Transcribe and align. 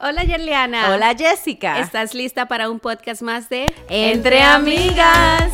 Hola 0.00 0.22
Yerliana. 0.22 0.92
Hola 0.92 1.14
Jessica. 1.16 1.80
¿Estás 1.80 2.14
lista 2.14 2.46
para 2.46 2.70
un 2.70 2.78
podcast 2.78 3.20
más 3.20 3.48
de 3.48 3.66
Entre 3.88 4.40
Amigas? 4.40 5.50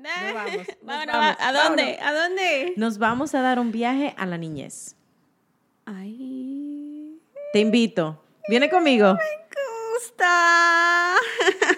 Nos 0.00 0.34
vamos. 0.34 0.56
nos 0.56 0.66
Vámonos, 0.82 1.14
vamos, 1.14 1.36
¿A 1.40 1.52
dónde? 1.52 1.98
¿A 2.00 2.12
dónde? 2.12 2.72
Nos 2.76 2.98
vamos 2.98 3.34
a 3.34 3.40
dar 3.42 3.58
un 3.58 3.72
viaje 3.72 4.14
a 4.16 4.26
la 4.26 4.38
niñez. 4.38 4.96
Ay, 5.86 7.18
Te 7.52 7.58
invito. 7.58 8.22
Viene 8.48 8.70
conmigo. 8.70 9.16
gusta. 9.94 11.16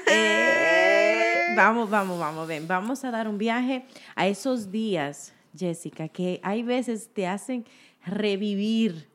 Eh, 0.09 0.66
vamos, 1.63 1.89
vamos, 1.89 2.19
vamos, 2.19 2.47
ven. 2.47 2.69
Vamos 2.69 3.05
a 3.05 3.11
dar 3.11 3.27
un 3.27 3.39
viaje 3.39 3.87
a 4.15 4.27
esos 4.27 4.71
días, 4.71 5.33
Jessica, 5.57 6.09
que 6.09 6.39
hay 6.43 6.63
veces 6.63 7.09
te 7.13 7.27
hacen 7.27 7.65
revivir. 8.05 9.09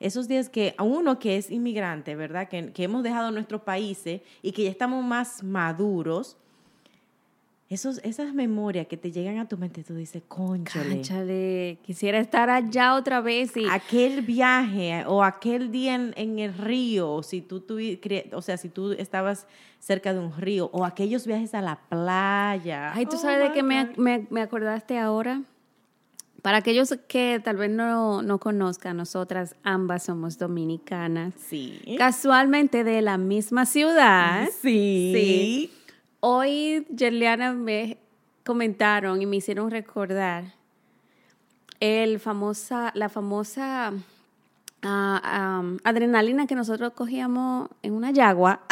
Esos 0.00 0.26
días 0.26 0.48
que 0.48 0.74
a 0.78 0.82
uno 0.82 1.18
que 1.18 1.36
es 1.36 1.50
inmigrante, 1.50 2.16
¿verdad? 2.16 2.48
Que, 2.48 2.72
que 2.72 2.84
hemos 2.84 3.02
dejado 3.02 3.30
nuestros 3.30 3.62
países 3.62 4.22
y 4.42 4.52
que 4.52 4.64
ya 4.64 4.70
estamos 4.70 5.04
más 5.04 5.42
maduros, 5.42 6.36
esos, 7.70 7.98
esas 8.02 8.34
memorias 8.34 8.88
que 8.88 8.96
te 8.96 9.12
llegan 9.12 9.38
a 9.38 9.48
tu 9.48 9.56
mente, 9.56 9.84
tú 9.84 9.94
dices, 9.94 10.22
conchale. 10.26 10.96
Cáchale, 10.96 11.78
quisiera 11.82 12.18
estar 12.18 12.50
allá 12.50 12.96
otra 12.96 13.20
vez 13.20 13.56
y 13.56 13.64
aquel 13.70 14.22
viaje 14.22 15.04
o 15.06 15.22
aquel 15.22 15.70
día 15.70 15.94
en, 15.94 16.12
en 16.16 16.38
el 16.40 16.52
río, 16.52 17.10
o 17.12 17.22
si 17.22 17.40
tú, 17.40 17.60
cre- 17.68 18.28
o 18.34 18.42
sea, 18.42 18.56
si 18.56 18.68
tú 18.68 18.90
estabas 18.92 19.46
cerca 19.78 20.12
de 20.12 20.18
un 20.18 20.36
río, 20.36 20.68
o 20.72 20.84
aquellos 20.84 21.26
viajes 21.26 21.54
a 21.54 21.62
la 21.62 21.76
playa. 21.88 22.92
Ay, 22.92 23.06
¿tú 23.06 23.16
Oh, 23.16 23.20
sabes 23.20 23.48
de 23.48 23.54
qué 23.54 23.62
me, 23.62 23.90
me- 23.96 24.26
me 24.30 24.42
acordaste 24.42 24.98
ahora? 24.98 25.42
Para 26.42 26.56
aquellos 26.58 26.94
que 27.06 27.38
tal 27.44 27.56
vez 27.58 27.70
no, 27.70 28.22
no 28.22 28.38
conozcan, 28.40 28.96
nosotras 28.96 29.56
ambas 29.62 30.04
somos 30.04 30.38
dominicanas. 30.38 31.34
Sí. 31.36 31.80
Casualmente 31.98 32.82
de 32.82 33.02
la 33.02 33.18
misma 33.18 33.66
ciudad. 33.66 34.48
Sí. 34.62 35.12
Sí. 35.14 35.72
Hoy, 36.20 36.86
Yerliana, 36.94 37.52
me 37.52 37.98
comentaron 38.44 39.22
y 39.22 39.26
me 39.26 39.36
hicieron 39.36 39.70
recordar 39.70 40.44
el 41.80 42.20
famosa, 42.20 42.90
la 42.94 43.08
famosa 43.08 43.92
am, 44.82 45.78
adrenalina 45.84 46.46
que 46.46 46.54
nosotros 46.54 46.92
cogíamos 46.94 47.68
en 47.82 47.92
una 47.94 48.10
yagua. 48.10 48.60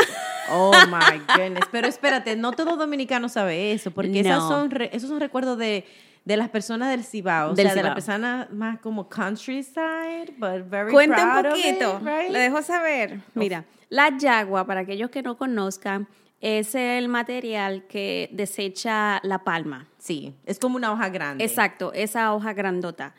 Oh 0.50 0.72
my 0.90 1.18
goodness. 1.36 1.66
Pero 1.70 1.86
espérate, 1.88 2.34
no 2.34 2.52
todo 2.52 2.78
dominicano 2.78 3.28
sabe 3.28 3.72
eso, 3.72 3.90
porque 3.90 4.20
esas 4.20 4.38
No. 4.38 4.48
son 4.48 4.70
re- 4.70 4.88
esos 4.94 5.10
son 5.10 5.20
recuerdos 5.20 5.58
de, 5.58 5.84
de 6.24 6.36
las 6.38 6.48
personas 6.48 6.88
del 6.88 7.04
Cibao. 7.04 7.52
O 7.52 7.54
sea, 7.54 7.74
de 7.74 7.82
las 7.82 7.92
personas 7.92 8.50
más 8.50 8.78
como 8.80 9.10
countryside, 9.10 10.32
but 10.38 10.66
very 10.70 10.90
Cuenta 10.90 11.22
un 11.22 11.30
proud 11.42 11.46
of 11.52 11.52
poquito. 11.52 11.98
it, 12.00 12.06
right? 12.06 12.30
Le 12.30 12.38
dejo 12.38 12.62
saber. 12.62 13.20
Mira, 13.34 13.66
la 13.90 14.16
yagua, 14.16 14.64
para 14.66 14.80
aquellos 14.80 15.10
que 15.10 15.20
no 15.22 15.36
conozcan, 15.36 16.08
es 16.40 16.74
el 16.74 17.08
material 17.08 17.84
que 17.88 18.28
desecha 18.32 19.20
la 19.22 19.44
palma. 19.44 19.88
Sí, 19.98 20.34
es 20.46 20.58
como 20.58 20.76
una 20.76 20.92
hoja 20.92 21.08
grande. 21.08 21.44
Exacto, 21.44 21.92
esa 21.92 22.34
hoja 22.34 22.52
grandota. 22.52 23.14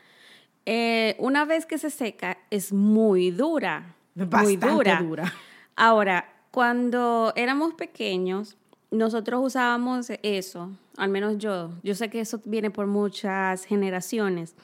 Eh, 0.66 1.16
una 1.18 1.44
vez 1.44 1.66
que 1.66 1.78
se 1.78 1.90
seca, 1.90 2.38
es 2.50 2.72
muy 2.72 3.30
dura. 3.30 3.94
muy 4.14 4.56
dura. 4.56 5.02
dura. 5.02 5.34
Ahora, 5.76 6.32
cuando 6.50 7.32
éramos 7.36 7.74
pequeños, 7.74 8.56
nosotros 8.90 9.40
usábamos 9.44 10.10
eso, 10.22 10.70
al 10.96 11.10
menos 11.10 11.38
yo. 11.38 11.70
Yo 11.82 11.94
sé 11.94 12.10
que 12.10 12.20
eso 12.20 12.40
viene 12.44 12.70
por 12.70 12.86
muchas 12.86 13.64
generaciones. 13.64 14.54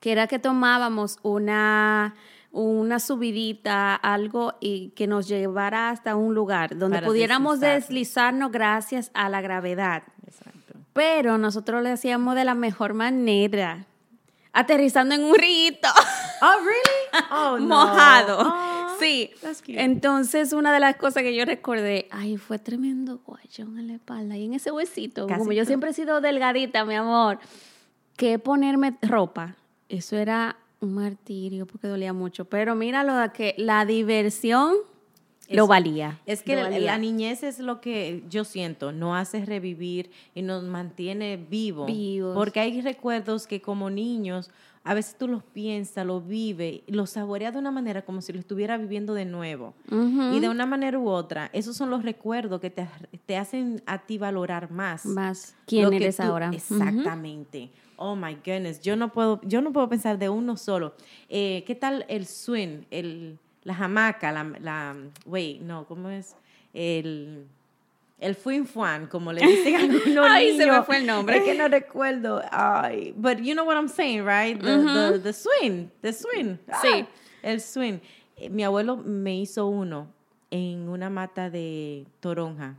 Que 0.00 0.12
era 0.12 0.26
que 0.26 0.38
tomábamos 0.38 1.18
una, 1.22 2.14
una 2.52 2.98
subidita, 2.98 3.94
algo 3.94 4.54
y 4.60 4.90
que 4.90 5.06
nos 5.06 5.28
llevara 5.28 5.90
hasta 5.90 6.16
un 6.16 6.34
lugar 6.34 6.76
donde 6.76 6.96
Para 6.96 7.06
pudiéramos 7.06 7.60
deslizarnos. 7.60 8.50
gracias 8.50 9.10
a 9.14 9.28
la 9.28 9.40
gravedad. 9.40 10.02
Exacto. 10.26 10.74
Pero 10.92 11.38
nosotros 11.38 11.82
le 11.82 11.90
hacíamos 11.92 12.34
de 12.34 12.44
la 12.44 12.54
mejor 12.54 12.94
manera, 12.94 13.86
aterrizando 14.52 15.14
en 15.14 15.22
un 15.22 15.34
rito 15.36 15.88
Oh, 16.42 16.56
really? 16.58 17.26
Oh, 17.30 17.58
no. 17.58 17.66
mojado. 17.66 18.38
Oh, 18.40 18.96
sí. 18.98 19.30
Entonces, 19.68 20.52
una 20.54 20.72
de 20.72 20.80
las 20.80 20.96
cosas 20.96 21.22
que 21.22 21.34
yo 21.36 21.44
recordé, 21.44 22.08
ay, 22.10 22.38
fue 22.38 22.58
tremendo 22.58 23.20
guayón 23.26 23.78
en 23.78 23.88
la 23.88 23.94
espalda 23.94 24.36
y 24.38 24.46
en 24.46 24.54
ese 24.54 24.70
huesito. 24.72 25.26
Casi 25.26 25.38
como 25.38 25.52
yo 25.52 25.66
siempre 25.66 25.90
he 25.90 25.92
sido 25.92 26.22
delgadita, 26.22 26.84
mi 26.86 26.94
amor, 26.94 27.38
que 28.16 28.38
ponerme 28.38 28.96
ropa, 29.02 29.56
eso 29.90 30.16
era 30.16 30.56
un 30.80 30.94
martirio 30.94 31.66
porque 31.66 31.88
dolía 31.88 32.12
mucho. 32.12 32.44
Pero 32.46 32.74
mira 32.74 33.04
lo 33.04 33.16
de 33.16 33.30
que 33.32 33.54
la 33.58 33.84
diversión 33.84 34.74
lo 35.48 35.66
valía. 35.66 36.20
Es 36.26 36.42
que 36.42 36.54
valía. 36.56 36.78
la 36.80 36.98
niñez 36.98 37.42
es 37.42 37.58
lo 37.58 37.80
que 37.80 38.22
yo 38.30 38.44
siento, 38.44 38.92
nos 38.92 39.16
hace 39.18 39.44
revivir 39.44 40.10
y 40.34 40.42
nos 40.42 40.62
mantiene 40.62 41.36
vivo. 41.36 41.86
Vivos. 41.86 42.34
Porque 42.36 42.60
hay 42.60 42.80
recuerdos 42.80 43.46
que 43.48 43.60
como 43.60 43.90
niños, 43.90 44.48
a 44.84 44.94
veces 44.94 45.16
tú 45.18 45.26
los 45.28 45.42
piensas, 45.42 46.06
los 46.06 46.26
vives, 46.26 46.80
los 46.86 47.10
saboreas 47.10 47.52
de 47.52 47.58
una 47.58 47.72
manera 47.72 48.02
como 48.02 48.22
si 48.22 48.32
lo 48.32 48.38
estuviera 48.38 48.78
viviendo 48.78 49.12
de 49.12 49.24
nuevo. 49.24 49.74
Y 49.90 50.38
de 50.40 50.48
una 50.48 50.66
manera 50.66 50.98
u 50.98 51.08
otra, 51.08 51.50
esos 51.52 51.76
son 51.76 51.90
los 51.90 52.04
recuerdos 52.04 52.60
que 52.60 52.70
te, 52.70 52.86
te 53.26 53.36
hacen 53.36 53.82
a 53.86 53.98
ti 54.06 54.18
valorar 54.18 54.70
más. 54.70 55.04
Más. 55.04 55.56
¿Quién 55.66 55.82
lo 55.84 55.90
que 55.90 55.96
eres 55.96 56.16
tú- 56.16 56.22
ahora? 56.22 56.50
Exactamente. 56.54 57.70
Oh 58.02 58.16
my 58.16 58.34
goodness, 58.34 58.80
yo 58.80 58.96
no 58.96 59.12
puedo, 59.12 59.40
yo 59.42 59.60
no 59.60 59.72
puedo 59.74 59.86
pensar 59.88 60.18
de 60.18 60.30
uno 60.30 60.56
solo. 60.56 60.94
Eh, 61.28 61.62
¿Qué 61.66 61.74
tal 61.74 62.06
el 62.08 62.26
swing, 62.26 62.84
el, 62.90 63.38
la 63.62 63.74
hamaca, 63.74 64.32
la, 64.32 64.44
la, 64.58 64.96
wait, 65.26 65.60
no, 65.60 65.84
¿cómo 65.86 66.08
es? 66.08 66.34
El, 66.72 67.44
el 68.18 68.34
fuin 68.34 68.64
fuan, 68.66 69.06
como 69.06 69.34
le 69.34 69.46
dicen 69.46 69.74
algunos 69.90 70.26
Ay, 70.30 70.52
se 70.56 70.64
me 70.64 70.72
niños. 70.72 70.86
fue 70.86 70.96
el 70.96 71.06
nombre. 71.06 71.36
Es 71.36 71.44
que 71.44 71.54
no 71.54 71.68
recuerdo. 71.68 72.40
Ay, 72.50 73.12
but 73.16 73.36
you 73.38 73.52
know 73.52 73.66
what 73.66 73.76
I'm 73.76 73.88
saying, 73.88 74.24
right? 74.24 74.58
The, 74.58 74.78
the, 74.78 75.18
the 75.22 75.32
swing, 75.34 75.90
the 76.00 76.12
swing. 76.14 76.56
Sí. 76.80 77.04
Ah, 77.04 77.08
el 77.42 77.60
swing. 77.60 77.98
Eh, 78.38 78.48
Mi 78.48 78.64
abuelo 78.64 78.96
me 78.96 79.36
hizo 79.38 79.66
uno 79.66 80.08
en 80.50 80.88
una 80.88 81.10
mata 81.10 81.50
de 81.50 82.06
toronja 82.20 82.76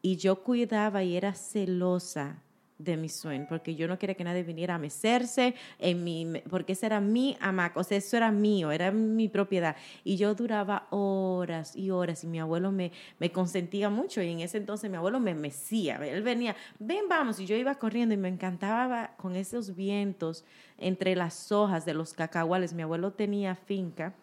y 0.00 0.16
yo 0.16 0.36
cuidaba 0.42 1.02
y 1.04 1.16
era 1.18 1.34
celosa 1.34 2.38
de 2.78 2.96
mi 2.96 3.08
swing 3.08 3.46
porque 3.48 3.74
yo 3.74 3.88
no 3.88 3.98
quería 3.98 4.14
que 4.14 4.24
nadie 4.24 4.42
viniera 4.42 4.76
a 4.76 4.78
mecerse 4.78 5.54
en 5.78 6.04
mi 6.04 6.26
porque 6.48 6.72
ese 6.72 6.86
era 6.86 7.00
mi 7.00 7.36
hamaca, 7.40 7.80
o 7.80 7.84
sea, 7.84 7.98
eso 7.98 8.16
era 8.16 8.30
mío, 8.30 8.70
era 8.70 8.90
mi 8.90 9.28
propiedad. 9.28 9.76
Y 10.04 10.16
yo 10.16 10.34
duraba 10.34 10.86
horas 10.90 11.74
y 11.76 11.90
horas 11.90 12.24
y 12.24 12.26
mi 12.26 12.38
abuelo 12.38 12.70
me, 12.70 12.92
me 13.18 13.30
consentía 13.30 13.90
mucho 13.90 14.22
y 14.22 14.30
en 14.30 14.40
ese 14.40 14.58
entonces 14.58 14.90
mi 14.90 14.96
abuelo 14.96 15.20
me 15.20 15.34
mecía, 15.34 15.96
él 15.96 16.22
venía, 16.22 16.54
ven 16.78 17.08
vamos 17.08 17.40
y 17.40 17.46
yo 17.46 17.56
iba 17.56 17.74
corriendo 17.76 18.14
y 18.14 18.18
me 18.18 18.28
encantaba 18.28 19.14
con 19.16 19.36
esos 19.36 19.74
vientos 19.74 20.44
entre 20.78 21.16
las 21.16 21.50
hojas 21.50 21.84
de 21.84 21.94
los 21.94 22.14
cacahuales, 22.14 22.72
mi 22.72 22.82
abuelo 22.82 23.12
tenía 23.12 23.54
finca 23.54 24.14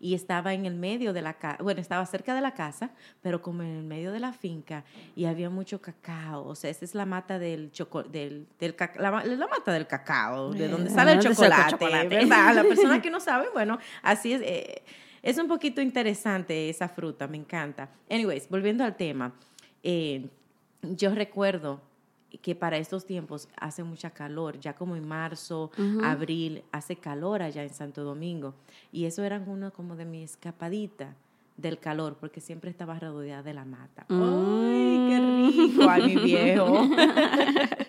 y 0.00 0.14
estaba 0.14 0.54
en 0.54 0.66
el 0.66 0.74
medio 0.74 1.12
de 1.12 1.22
la 1.22 1.34
casa, 1.34 1.62
bueno, 1.62 1.80
estaba 1.80 2.04
cerca 2.06 2.34
de 2.34 2.40
la 2.40 2.54
casa, 2.54 2.90
pero 3.22 3.42
como 3.42 3.62
en 3.62 3.70
el 3.70 3.82
medio 3.82 4.12
de 4.12 4.20
la 4.20 4.32
finca 4.32 4.84
y 5.14 5.26
había 5.26 5.50
mucho 5.50 5.80
cacao, 5.80 6.46
o 6.46 6.54
sea, 6.54 6.70
esa 6.70 6.84
es 6.84 6.94
la 6.94 7.06
mata 7.06 7.38
del 7.38 7.72
choco, 7.72 8.02
del, 8.02 8.46
del 8.58 8.74
la, 8.98 9.24
la 9.24 9.46
mata 9.46 9.72
del 9.72 9.86
cacao, 9.86 10.52
de 10.52 10.66
Eh, 10.66 10.68
donde 10.68 10.90
sale 10.90 11.12
el 11.12 11.18
¿dónde 11.18 11.34
sale 11.34 11.48
el 11.48 11.52
chocolate, 11.52 11.70
chocolate? 11.70 12.08
¿verdad? 12.08 12.54
La 12.54 12.62
persona 12.62 13.00
que 13.02 13.10
no 13.10 13.20
sabe, 13.20 13.46
bueno, 13.52 13.78
así 14.02 14.32
es, 14.32 14.42
eh, 14.42 14.82
es 15.22 15.38
un 15.38 15.48
poquito 15.48 15.80
interesante 15.80 16.68
esa 16.68 16.88
fruta, 16.88 17.26
me 17.26 17.36
encanta. 17.36 17.88
Anyways, 18.08 18.48
volviendo 18.48 18.84
al 18.84 18.96
tema, 18.96 19.32
eh, 19.82 20.28
yo 20.82 21.14
recuerdo 21.14 21.80
que 22.42 22.54
para 22.54 22.76
estos 22.76 23.06
tiempos 23.06 23.48
hace 23.56 23.82
mucha 23.82 24.10
calor, 24.10 24.58
ya 24.58 24.74
como 24.74 24.96
en 24.96 25.06
marzo, 25.06 25.70
abril, 26.02 26.64
hace 26.72 26.96
calor 26.96 27.42
allá 27.42 27.62
en 27.62 27.72
Santo 27.72 28.04
Domingo. 28.04 28.54
Y 28.92 29.04
eso 29.06 29.22
eran 29.24 29.48
uno 29.48 29.72
como 29.72 29.96
de 29.96 30.04
mi 30.04 30.22
escapadita 30.22 31.14
del 31.56 31.78
calor, 31.78 32.16
porque 32.20 32.40
siempre 32.40 32.70
estaba 32.70 32.98
rodeada 32.98 33.42
de 33.42 33.54
la 33.54 33.64
mata. 33.64 34.04
¡Ay, 34.08 35.06
qué 35.08 35.50
rico! 35.50 35.88
¡Ay, 35.88 36.14
mi 36.14 36.22
viejo! 36.22 36.88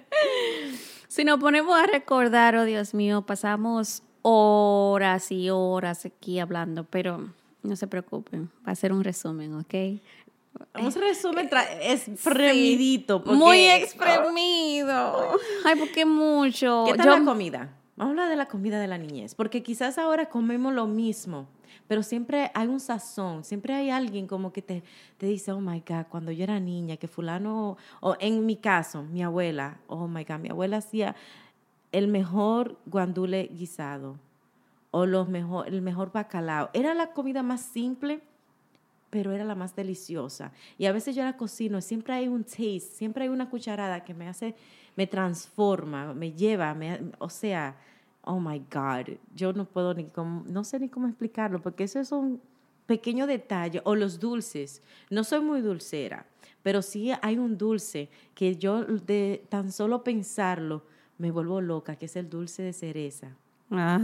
Si 1.18 1.24
nos 1.24 1.40
ponemos 1.40 1.76
a 1.76 1.88
recordar, 1.88 2.56
oh 2.58 2.64
Dios 2.64 2.94
mío, 2.94 3.24
pasamos 3.24 4.04
horas 4.22 5.32
y 5.32 5.50
horas 5.50 6.06
aquí 6.06 6.38
hablando, 6.38 6.84
pero 6.84 7.30
no 7.64 7.76
se 7.76 7.88
preocupen, 7.88 8.52
va 8.68 8.74
a 8.74 8.76
ser 8.76 8.94
un 8.94 9.04
resumen, 9.04 9.56
¿ok? 9.56 10.00
Vamos 10.74 10.96
a 10.98 11.00
resumen, 11.00 11.50
tra- 11.50 11.68
es 11.82 12.06
fremidito. 12.16 13.24
porque- 13.24 13.38
Muy 13.38 13.68
exprimido. 13.68 15.32
Ay, 15.66 15.76
porque 15.80 16.06
mucho. 16.06 16.84
¿Qué 16.88 16.94
tal 16.94 17.06
Yo- 17.06 17.18
la 17.20 17.26
comida? 17.26 17.74
Vamos 17.96 18.10
a 18.10 18.12
hablar 18.12 18.30
de 18.30 18.36
la 18.36 18.48
comida 18.48 18.80
de 18.80 18.88
la 18.88 18.98
niñez, 18.98 19.34
porque 19.34 19.64
quizás 19.64 19.98
ahora 19.98 20.28
comemos 20.30 20.72
lo 20.72 20.86
mismo, 20.86 21.48
pero 21.88 22.04
siempre 22.04 22.52
hay 22.54 22.68
un 22.68 22.80
sazón, 22.80 23.44
siempre 23.44 23.74
hay 23.74 23.90
alguien 23.90 24.28
como 24.28 24.54
que 24.54 24.62
te, 24.62 24.84
te 25.18 25.26
dice, 25.26 25.52
oh 25.52 25.60
my 25.62 25.80
God, 25.88 26.06
cuando 26.10 26.32
yo 26.32 26.44
era 26.44 26.60
niña, 26.60 26.98
que 26.98 27.08
fulano, 27.08 27.76
o 28.02 28.16
en 28.20 28.46
mi 28.46 28.56
caso, 28.56 29.02
mi 29.02 29.24
abuela, 29.24 29.80
oh 29.88 30.08
my 30.08 30.24
God, 30.26 30.38
mi 30.38 30.50
abuela 30.50 30.78
hacía 30.78 31.16
el 31.92 32.08
mejor 32.08 32.78
guandule 32.86 33.50
guisado 33.52 34.18
o 34.92 35.08
los 35.08 35.28
mejor, 35.28 35.68
el 35.68 35.82
mejor 35.82 36.12
bacalao. 36.12 36.70
Era 36.74 36.94
la 36.94 37.14
comida 37.14 37.42
más 37.42 37.62
simple, 37.62 38.22
pero 39.10 39.32
era 39.32 39.46
la 39.46 39.56
más 39.56 39.76
deliciosa. 39.76 40.52
Y 40.78 40.86
a 40.86 40.92
veces 40.92 41.16
yo 41.16 41.24
la 41.24 41.38
cocino, 41.38 41.82
siempre 41.82 42.14
hay 42.14 42.28
un 42.28 42.44
taste, 42.44 42.80
siempre 42.80 43.24
hay 43.24 43.30
una 43.30 43.50
cucharada 43.50 44.04
que 44.04 44.14
me 44.14 44.28
hace, 44.28 44.56
me 44.96 45.08
transforma, 45.08 46.14
me 46.14 46.34
lleva, 46.34 46.74
me, 46.74 47.00
o 47.20 47.30
sea, 47.30 47.78
oh 48.24 48.40
my 48.40 48.60
God, 48.60 49.18
yo 49.36 49.54
no 49.54 49.66
puedo 49.66 49.94
ni, 49.94 50.10
no 50.46 50.64
sé 50.64 50.80
ni 50.80 50.90
cómo 50.90 51.08
explicarlo, 51.08 51.62
porque 51.62 51.86
eso 51.86 52.00
es 52.00 52.12
un 52.12 52.42
pequeño 52.86 53.28
detalle, 53.28 53.82
o 53.84 53.96
los 53.96 54.20
dulces, 54.20 54.82
no 55.10 55.24
soy 55.24 55.42
muy 55.42 55.62
dulcera, 55.62 56.26
pero 56.64 56.82
sí 56.82 57.12
hay 57.22 57.38
un 57.38 57.58
dulce 57.58 58.10
que 58.34 58.56
yo 58.56 58.84
de 58.84 59.46
tan 59.50 59.72
solo 59.72 60.04
pensarlo 60.04 60.84
me 61.18 61.32
vuelvo 61.32 61.62
loca, 61.62 61.96
que 61.96 62.06
es 62.06 62.16
el 62.16 62.30
dulce 62.30 62.64
de 62.64 62.74
cereza. 62.74 63.36
Ah. 63.70 64.00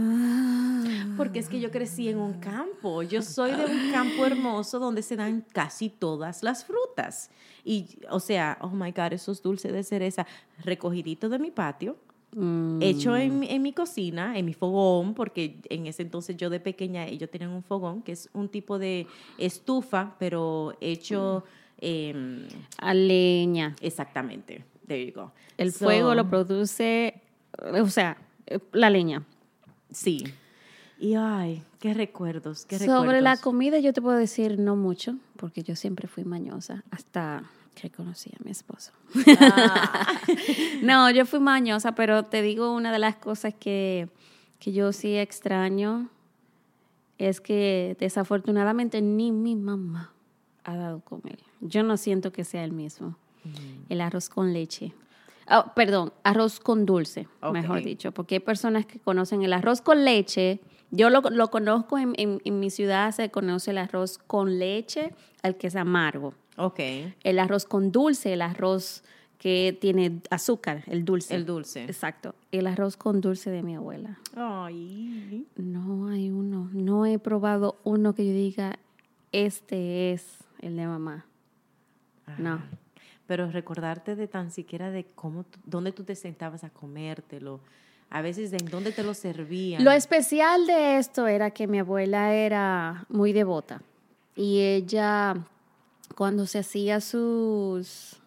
Porque 1.16 1.38
es 1.38 1.48
que 1.48 1.58
yo 1.58 1.70
crecí 1.70 2.08
en 2.08 2.18
un 2.18 2.34
campo. 2.34 3.02
Yo 3.02 3.22
soy 3.22 3.52
de 3.52 3.64
un 3.64 3.92
campo 3.92 4.26
hermoso 4.26 4.78
donde 4.78 5.02
se 5.02 5.16
dan 5.16 5.44
casi 5.52 5.88
todas 5.88 6.42
las 6.42 6.64
frutas. 6.64 7.30
Y, 7.64 7.98
o 8.10 8.20
sea, 8.20 8.58
oh 8.60 8.70
my 8.70 8.92
God, 8.92 9.14
esos 9.14 9.42
dulces 9.42 9.72
de 9.72 9.82
cereza 9.82 10.26
recogiditos 10.62 11.30
de 11.30 11.38
mi 11.38 11.50
patio, 11.50 11.96
mm. 12.32 12.82
hecho 12.82 13.16
en, 13.16 13.42
en, 13.44 13.62
mi 13.62 13.72
cocina, 13.72 14.38
en 14.38 14.44
mi 14.44 14.52
fogón, 14.52 15.14
porque 15.14 15.60
en 15.70 15.86
ese 15.86 16.02
entonces 16.02 16.36
yo 16.36 16.50
de 16.50 16.60
pequeña, 16.60 17.06
ellos 17.06 17.30
tenían 17.30 17.50
un 17.50 17.62
fogón, 17.62 18.02
que 18.02 18.12
es 18.12 18.28
un 18.34 18.48
tipo 18.48 18.78
de 18.78 19.06
estufa, 19.38 20.14
pero 20.18 20.76
hecho... 20.80 21.44
Em, 21.78 22.46
a 22.78 22.94
leña. 22.94 23.74
Exactamente. 23.80 24.64
There 24.86 25.04
you 25.04 25.12
go. 25.12 25.32
El 25.58 25.72
fuego 25.72 26.14
lo 26.14 26.28
produce, 26.30 27.20
o 27.58 27.88
sea, 27.88 28.16
la 28.72 28.90
leña. 28.90 29.24
Sí. 29.94 30.24
Y 30.98 31.14
ay, 31.14 31.62
qué 31.80 31.92
recuerdos, 31.92 32.66
qué 32.66 32.78
Sobre 32.78 33.20
la 33.20 33.36
comida 33.36 33.78
yo 33.78 33.92
te 33.92 34.00
puedo 34.00 34.16
decir 34.16 34.58
no 34.58 34.76
mucho, 34.76 35.16
porque 35.36 35.62
yo 35.62 35.76
siempre 35.76 36.08
fui 36.08 36.24
mañosa, 36.24 36.84
hasta 36.90 37.44
que 37.74 37.90
conocí 37.90 38.30
a 38.30 38.44
mi 38.44 38.50
esposo. 38.50 38.92
Ah. 39.38 40.20
no, 40.82 41.10
yo 41.10 41.26
fui 41.26 41.40
mañosa, 41.40 41.94
pero 41.94 42.24
te 42.24 42.42
digo 42.42 42.72
una 42.72 42.92
de 42.92 42.98
las 42.98 43.16
cosas 43.16 43.54
que, 43.54 44.08
que 44.60 44.72
yo 44.72 44.92
sí 44.92 45.16
extraño 45.16 46.08
es 47.18 47.40
que 47.40 47.96
desafortunadamente 47.98 49.02
ni 49.02 49.32
mi 49.32 49.56
mamá 49.56 50.12
ha 50.64 50.76
dado 50.76 51.00
comer. 51.00 51.38
Yo 51.60 51.82
no 51.82 51.96
siento 51.96 52.32
que 52.32 52.44
sea 52.44 52.64
el 52.64 52.72
mismo. 52.72 53.16
El 53.88 54.00
arroz 54.00 54.28
con 54.28 54.52
leche. 54.52 54.94
Oh, 55.50 55.72
perdón, 55.74 56.12
arroz 56.22 56.58
con 56.60 56.86
dulce, 56.86 57.28
mejor 57.52 57.82
dicho, 57.82 58.12
porque 58.12 58.36
hay 58.36 58.40
personas 58.40 58.86
que 58.86 58.98
conocen 58.98 59.42
el 59.42 59.52
arroz 59.52 59.80
con 59.80 60.04
leche. 60.04 60.60
Yo 60.90 61.10
lo, 61.10 61.22
conozco 61.50 61.98
en, 61.98 62.14
en, 62.16 62.60
mi 62.60 62.70
ciudad, 62.70 63.10
se 63.12 63.30
conoce 63.30 63.72
el 63.72 63.78
arroz 63.78 64.18
con 64.18 64.58
leche, 64.58 65.12
el 65.42 65.56
que 65.56 65.66
es 65.66 65.76
amargo. 65.76 66.34
Ok. 66.56 66.80
El 67.24 67.38
arroz 67.38 67.66
con 67.66 67.90
dulce, 67.90 68.32
el 68.32 68.42
arroz 68.42 69.02
que 69.38 69.76
tiene 69.78 70.20
azúcar, 70.30 70.84
el 70.86 71.04
dulce. 71.04 71.34
El 71.34 71.44
dulce. 71.44 71.84
Exacto. 71.84 72.34
El 72.52 72.66
arroz 72.66 72.96
con 72.96 73.20
dulce 73.20 73.50
de 73.50 73.62
mi 73.62 73.74
abuela. 73.74 74.18
Ay. 74.36 75.46
No 75.56 76.08
hay 76.08 76.30
uno. 76.30 76.70
No 76.72 77.04
he 77.04 77.18
probado 77.18 77.76
uno 77.84 78.14
que 78.14 78.26
yo 78.26 78.32
diga, 78.32 78.78
este 79.32 80.12
es 80.12 80.38
el 80.60 80.76
de 80.76 80.86
mamá. 80.86 81.26
No 82.38 82.62
pero 83.26 83.50
recordarte 83.50 84.16
de 84.16 84.28
tan 84.28 84.50
siquiera 84.50 84.90
de 84.90 85.04
cómo, 85.14 85.44
dónde 85.64 85.92
tú 85.92 86.04
te 86.04 86.14
sentabas 86.14 86.64
a 86.64 86.70
comértelo, 86.70 87.60
a 88.10 88.22
veces 88.22 88.50
de 88.50 88.58
en 88.58 88.66
dónde 88.66 88.92
te 88.92 89.02
lo 89.02 89.14
servían. 89.14 89.82
Lo 89.84 89.90
especial 89.90 90.66
de 90.66 90.98
esto 90.98 91.26
era 91.26 91.50
que 91.50 91.66
mi 91.66 91.78
abuela 91.78 92.34
era 92.34 93.06
muy 93.08 93.32
devota 93.32 93.82
y 94.36 94.60
ella 94.60 95.34
cuando 96.14 96.46
se 96.46 96.58
hacía 96.58 97.00
sus, 97.00 98.20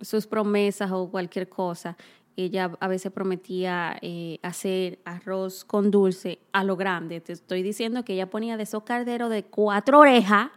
sus 0.00 0.26
promesas 0.26 0.90
o 0.92 1.08
cualquier 1.08 1.48
cosa, 1.48 1.96
ella 2.36 2.70
a 2.80 2.88
veces 2.88 3.12
prometía 3.12 3.98
eh, 4.00 4.38
hacer 4.42 4.98
arroz 5.04 5.64
con 5.64 5.90
dulce 5.90 6.38
a 6.52 6.64
lo 6.64 6.76
grande. 6.76 7.20
Te 7.20 7.32
estoy 7.32 7.62
diciendo 7.62 8.04
que 8.04 8.14
ella 8.14 8.30
ponía 8.30 8.56
de 8.56 8.62
esos 8.62 8.84
carderos 8.84 9.30
de 9.30 9.44
cuatro 9.44 10.00
orejas, 10.00 10.50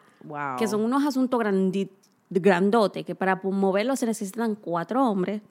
que 0.58 0.68
son 0.68 0.82
unos 0.82 1.06
asuntos 1.06 1.40
granditos 1.40 2.05
grandote, 2.42 3.04
que 3.04 3.16
para 3.16 3.36
moverlo 3.44 3.96
se 3.96 4.06
necesitan 4.06 4.56
cuatro 4.56 5.10
hombres, 5.10 5.42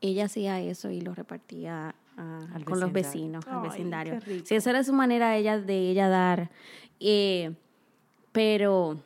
ella 0.00 0.26
hacía 0.26 0.60
eso 0.60 0.90
y 0.90 1.00
lo 1.00 1.14
repartía 1.14 1.94
con 2.64 2.80
los 2.80 2.92
vecinos, 2.92 3.46
al 3.46 3.62
vecindario. 3.62 4.18
Sí, 4.44 4.54
esa 4.54 4.70
era 4.70 4.84
su 4.84 4.92
manera 4.92 5.36
ella, 5.36 5.58
de 5.58 5.90
ella 5.90 6.08
dar. 6.08 6.50
Eh, 6.98 7.52
pero 8.32 8.98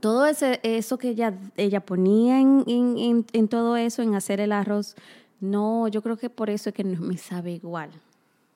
todo 0.00 0.26
ese, 0.26 0.60
eso 0.62 0.98
que 0.98 1.10
ella, 1.10 1.34
ella 1.56 1.80
ponía 1.80 2.40
en, 2.40 2.64
en, 2.66 3.26
en, 3.32 3.48
todo 3.48 3.76
eso, 3.76 4.02
en 4.02 4.14
hacer 4.14 4.40
el 4.40 4.52
arroz, 4.52 4.94
no, 5.40 5.88
yo 5.88 6.02
creo 6.02 6.16
que 6.16 6.30
por 6.30 6.50
eso 6.50 6.70
es 6.70 6.74
que 6.74 6.84
no 6.84 7.00
me 7.00 7.16
sabe 7.16 7.52
igual. 7.52 7.90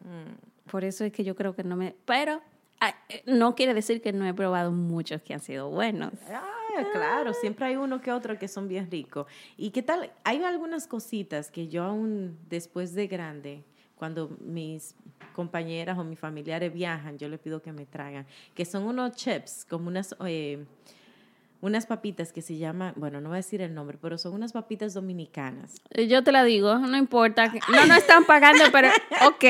Mm. 0.01 0.71
Por 0.71 0.85
eso 0.85 1.05
es 1.05 1.13
que 1.13 1.25
yo 1.25 1.35
creo 1.35 1.55
que 1.55 1.65
no 1.65 1.77
me... 1.77 1.95
Pero 2.05 2.43
eh, 3.09 3.23
no 3.27 3.55
quiere 3.55 3.75
decir 3.75 4.03
que 4.03 4.13
no 4.13 4.27
he 4.27 4.35
probado 4.35 4.71
muchos 4.71 5.23
que 5.23 5.35
han 5.35 5.41
sido 5.41 5.71
buenos. 5.71 6.13
Ah, 6.31 6.45
claro, 6.93 7.33
siempre 7.35 7.67
hay 7.67 7.77
uno 7.77 8.01
que 8.01 8.13
otro 8.13 8.39
que 8.39 8.49
son 8.49 8.69
bien 8.69 8.91
ricos. 8.91 9.27
¿Y 9.57 9.71
qué 9.71 9.83
tal? 9.83 10.11
Hay 10.25 10.43
algunas 10.43 10.87
cositas 10.87 11.51
que 11.51 11.69
yo 11.69 11.85
aún 11.85 12.39
después 12.49 12.95
de 12.95 13.07
grande, 13.07 13.65
cuando 13.97 14.37
mis 14.41 14.95
compañeras 15.35 15.99
o 15.99 16.05
mis 16.05 16.19
familiares 16.19 16.73
viajan, 16.73 17.19
yo 17.19 17.29
les 17.29 17.41
pido 17.41 17.63
que 17.63 17.73
me 17.73 17.87
traigan, 17.87 18.27
que 18.55 18.65
son 18.65 18.85
unos 18.85 19.17
chips, 19.17 19.67
como 19.69 19.89
unas... 19.89 20.15
Eh, 20.25 20.65
unas 21.61 21.87
papitas 21.87 22.33
que 22.33 22.41
se 22.43 22.57
llaman, 22.57 22.93
bueno, 22.97 23.21
no 23.21 23.31
voy 23.31 23.37
a 23.37 23.39
decir 23.39 23.61
el 23.61 23.75
nombre, 23.75 23.99
pero 24.01 24.17
son 24.17 24.35
unas 24.35 24.53
papitas 24.53 24.95
dominicanas. 24.95 25.81
Yo 26.09 26.23
te 26.23 26.31
la 26.31 26.45
digo, 26.45 26.79
no 26.79 26.97
importa. 26.97 27.53
No 27.69 27.87
nos 27.87 27.99
están 27.99 28.25
pagando, 28.25 28.65
pero 28.73 28.89
ok. 29.27 29.45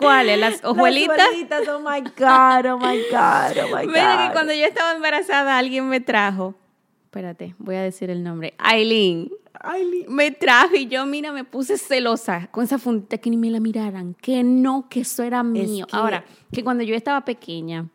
¿Cuáles? 0.00 0.38
¿Las 0.38 0.64
hojuelitas? 0.64 1.16
Las 1.16 1.26
hojuelitas, 1.28 1.68
oh 1.68 1.80
my 1.80 2.00
God, 2.00 2.72
oh 2.72 2.78
my 2.78 2.98
God, 3.10 3.58
oh 3.64 3.76
my 3.76 3.86
God. 3.86 3.92
Mira 3.92 4.26
que 4.26 4.32
cuando 4.32 4.52
yo 4.52 4.64
estaba 4.66 4.92
embarazada 4.92 5.58
alguien 5.58 5.88
me 5.88 6.00
trajo, 6.00 6.54
espérate, 7.04 7.54
voy 7.58 7.76
a 7.76 7.82
decir 7.82 8.10
el 8.10 8.22
nombre, 8.22 8.54
Aileen. 8.58 9.30
Aileen. 9.60 10.06
Me 10.08 10.30
trajo 10.30 10.74
y 10.76 10.86
yo, 10.86 11.04
mira, 11.06 11.32
me 11.32 11.44
puse 11.44 11.76
celosa 11.76 12.48
con 12.50 12.64
esa 12.64 12.78
fundita 12.78 13.18
que 13.18 13.30
ni 13.30 13.36
me 13.36 13.50
la 13.50 13.60
miraran, 13.60 14.14
que 14.14 14.42
no, 14.42 14.88
que 14.88 15.00
eso 15.00 15.22
era 15.22 15.42
mío. 15.42 15.86
Ahora, 15.92 16.24
que 16.52 16.64
cuando 16.64 16.82
yo 16.82 16.94
estaba 16.94 17.24
pequeña, 17.24 17.88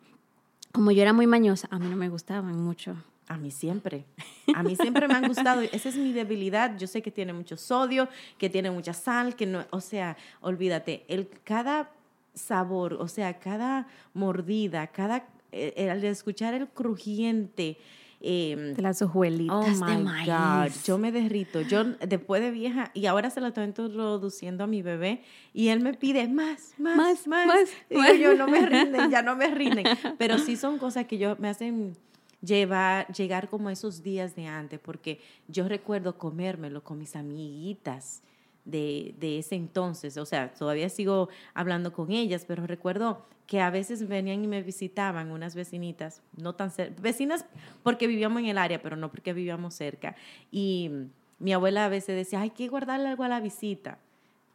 como 0.71 0.91
yo 0.91 1.01
era 1.01 1.13
muy 1.13 1.25
mañosa, 1.25 1.67
a 1.71 1.79
mí 1.79 1.87
no 1.87 1.95
me 1.95 2.09
gustaban 2.09 2.61
mucho. 2.61 2.95
A 3.27 3.37
mí 3.37 3.51
siempre. 3.51 4.05
A 4.53 4.61
mí 4.61 4.75
siempre 4.75 5.07
me 5.07 5.15
han 5.15 5.27
gustado. 5.27 5.61
Esa 5.71 5.89
es 5.89 5.97
mi 5.97 6.13
debilidad. 6.13 6.77
Yo 6.77 6.87
sé 6.87 7.01
que 7.01 7.11
tiene 7.11 7.33
mucho 7.33 7.57
sodio, 7.57 8.07
que 8.37 8.49
tiene 8.49 8.69
mucha 8.71 8.93
sal, 8.93 9.35
que 9.35 9.45
no, 9.45 9.65
o 9.71 9.81
sea, 9.81 10.15
olvídate, 10.41 11.05
el 11.07 11.27
cada 11.43 11.89
sabor, 12.33 12.93
o 12.93 13.07
sea, 13.07 13.39
cada 13.39 13.87
mordida, 14.13 14.87
cada 14.87 15.27
eh, 15.51 15.89
al 15.89 16.03
escuchar 16.03 16.53
el 16.53 16.67
crujiente 16.67 17.77
eh, 18.21 18.73
de 18.75 18.81
las 18.81 19.01
hojuelitas 19.01 19.79
oh 19.79 19.85
my 19.85 20.25
God, 20.25 20.71
yo 20.85 20.97
me 20.97 21.11
derrito. 21.11 21.61
Yo 21.61 21.83
después 21.83 22.41
de 22.41 22.51
vieja 22.51 22.91
y 22.93 23.05
ahora 23.05 23.29
se 23.29 23.39
lo 23.39 23.47
estoy 23.47 23.65
introduciendo 23.65 24.63
a 24.63 24.67
mi 24.67 24.81
bebé 24.81 25.21
y 25.53 25.69
él 25.69 25.79
me 25.79 25.93
pide 25.93 26.27
más, 26.27 26.73
más, 26.77 26.97
más, 26.97 27.27
más. 27.27 27.69
Y 27.89 28.19
yo 28.19 28.35
no 28.35 28.47
me 28.47 28.65
rinden, 28.65 29.09
ya 29.11 29.21
no 29.21 29.35
me 29.35 29.47
rinden. 29.47 29.85
Pero 30.17 30.39
sí 30.39 30.57
son 30.57 30.77
cosas 30.77 31.05
que 31.05 31.17
yo 31.17 31.35
me 31.39 31.49
hacen 31.49 31.95
llevar, 32.41 33.11
llegar 33.13 33.49
como 33.49 33.69
esos 33.69 34.03
días 34.03 34.35
de 34.35 34.47
antes, 34.47 34.79
porque 34.79 35.19
yo 35.47 35.67
recuerdo 35.67 36.17
comérmelo 36.17 36.83
con 36.83 36.97
mis 36.97 37.15
amiguitas 37.15 38.21
de, 38.63 39.13
de, 39.19 39.39
ese 39.39 39.55
entonces, 39.55 40.17
o 40.17 40.25
sea, 40.25 40.53
todavía 40.53 40.89
sigo 40.89 41.29
hablando 41.53 41.93
con 41.93 42.11
ellas, 42.11 42.45
pero 42.47 42.65
recuerdo 42.65 43.25
que 43.45 43.61
a 43.61 43.69
veces 43.69 44.07
venían 44.07 44.43
y 44.43 44.47
me 44.47 44.63
visitaban 44.63 45.31
unas 45.31 45.53
vecinitas, 45.55 46.21
no 46.35 46.55
tan 46.55 46.71
vecinas 46.99 47.45
porque 47.83 48.07
vivíamos 48.07 48.39
en 48.39 48.47
el 48.47 48.57
área, 48.57 48.81
pero 48.81 48.95
no 48.95 49.11
porque 49.11 49.33
vivíamos 49.33 49.75
cerca. 49.75 50.15
Y 50.51 50.89
mi 51.37 51.53
abuela 51.53 51.85
a 51.85 51.89
veces 51.89 52.15
decía, 52.15 52.41
hay 52.41 52.49
que 52.49 52.67
guardarle 52.67 53.07
algo 53.07 53.23
a 53.23 53.29
la 53.29 53.39
visita 53.39 53.99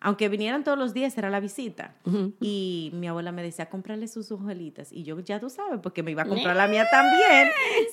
aunque 0.01 0.31
vinieran 0.31 0.65
todos 0.65 0.79
los 0.79 0.95
días, 0.95 1.17
era 1.19 1.29
la 1.29 1.41
visita. 1.41 1.95
Y 2.41 2.91
mi 2.95 3.07
abuela 3.07 3.33
me 3.33 3.43
decía, 3.43 3.69
cómprale 3.69 4.09
sus 4.09 4.33
hojuelitas. 4.33 4.93
Y 4.93 5.03
yo, 5.03 5.21
ya 5.21 5.39
tú 5.39 5.51
sabes, 5.51 5.79
porque 5.83 6.03
me 6.03 6.11
iba 6.11 6.23
a 6.23 6.27
comprar 6.27 6.57
la 6.57 6.67
mía 6.67 6.87
también. 6.91 7.51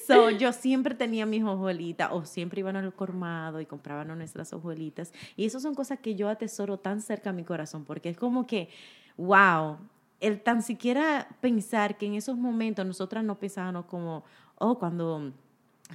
So, 0.07 0.29
yo 0.29 0.53
siempre 0.53 0.95
tenía 0.95 1.25
mis 1.25 1.43
hojuelitas, 1.43 2.09
o 2.13 2.23
siempre 2.23 2.61
iban 2.61 2.77
al 2.77 2.93
cormado 2.93 3.59
y 3.59 3.65
compraban 3.65 4.07
nuestras 4.17 4.53
hojuelitas. 4.53 5.11
Y 5.35 5.45
eso 5.45 5.59
son 5.59 5.75
cosas 5.75 5.99
que 5.99 6.15
yo 6.15 6.29
atesoro 6.29 6.77
tan 6.77 7.01
cerca 7.01 7.31
a 7.31 7.33
mi 7.33 7.43
corazón, 7.43 7.83
porque 7.83 8.09
es 8.09 8.17
como 8.17 8.47
que, 8.47 8.69
wow, 9.17 9.77
el 10.21 10.41
tan 10.41 10.61
siquiera 10.61 11.27
pensar 11.41 11.97
que 11.97 12.05
en 12.05 12.15
esos 12.15 12.37
momentos 12.37 12.85
nosotras 12.85 13.23
no 13.25 13.37
pensábamos 13.37 13.85
como, 13.85 14.23
oh, 14.55 14.79
cuando 14.79 15.33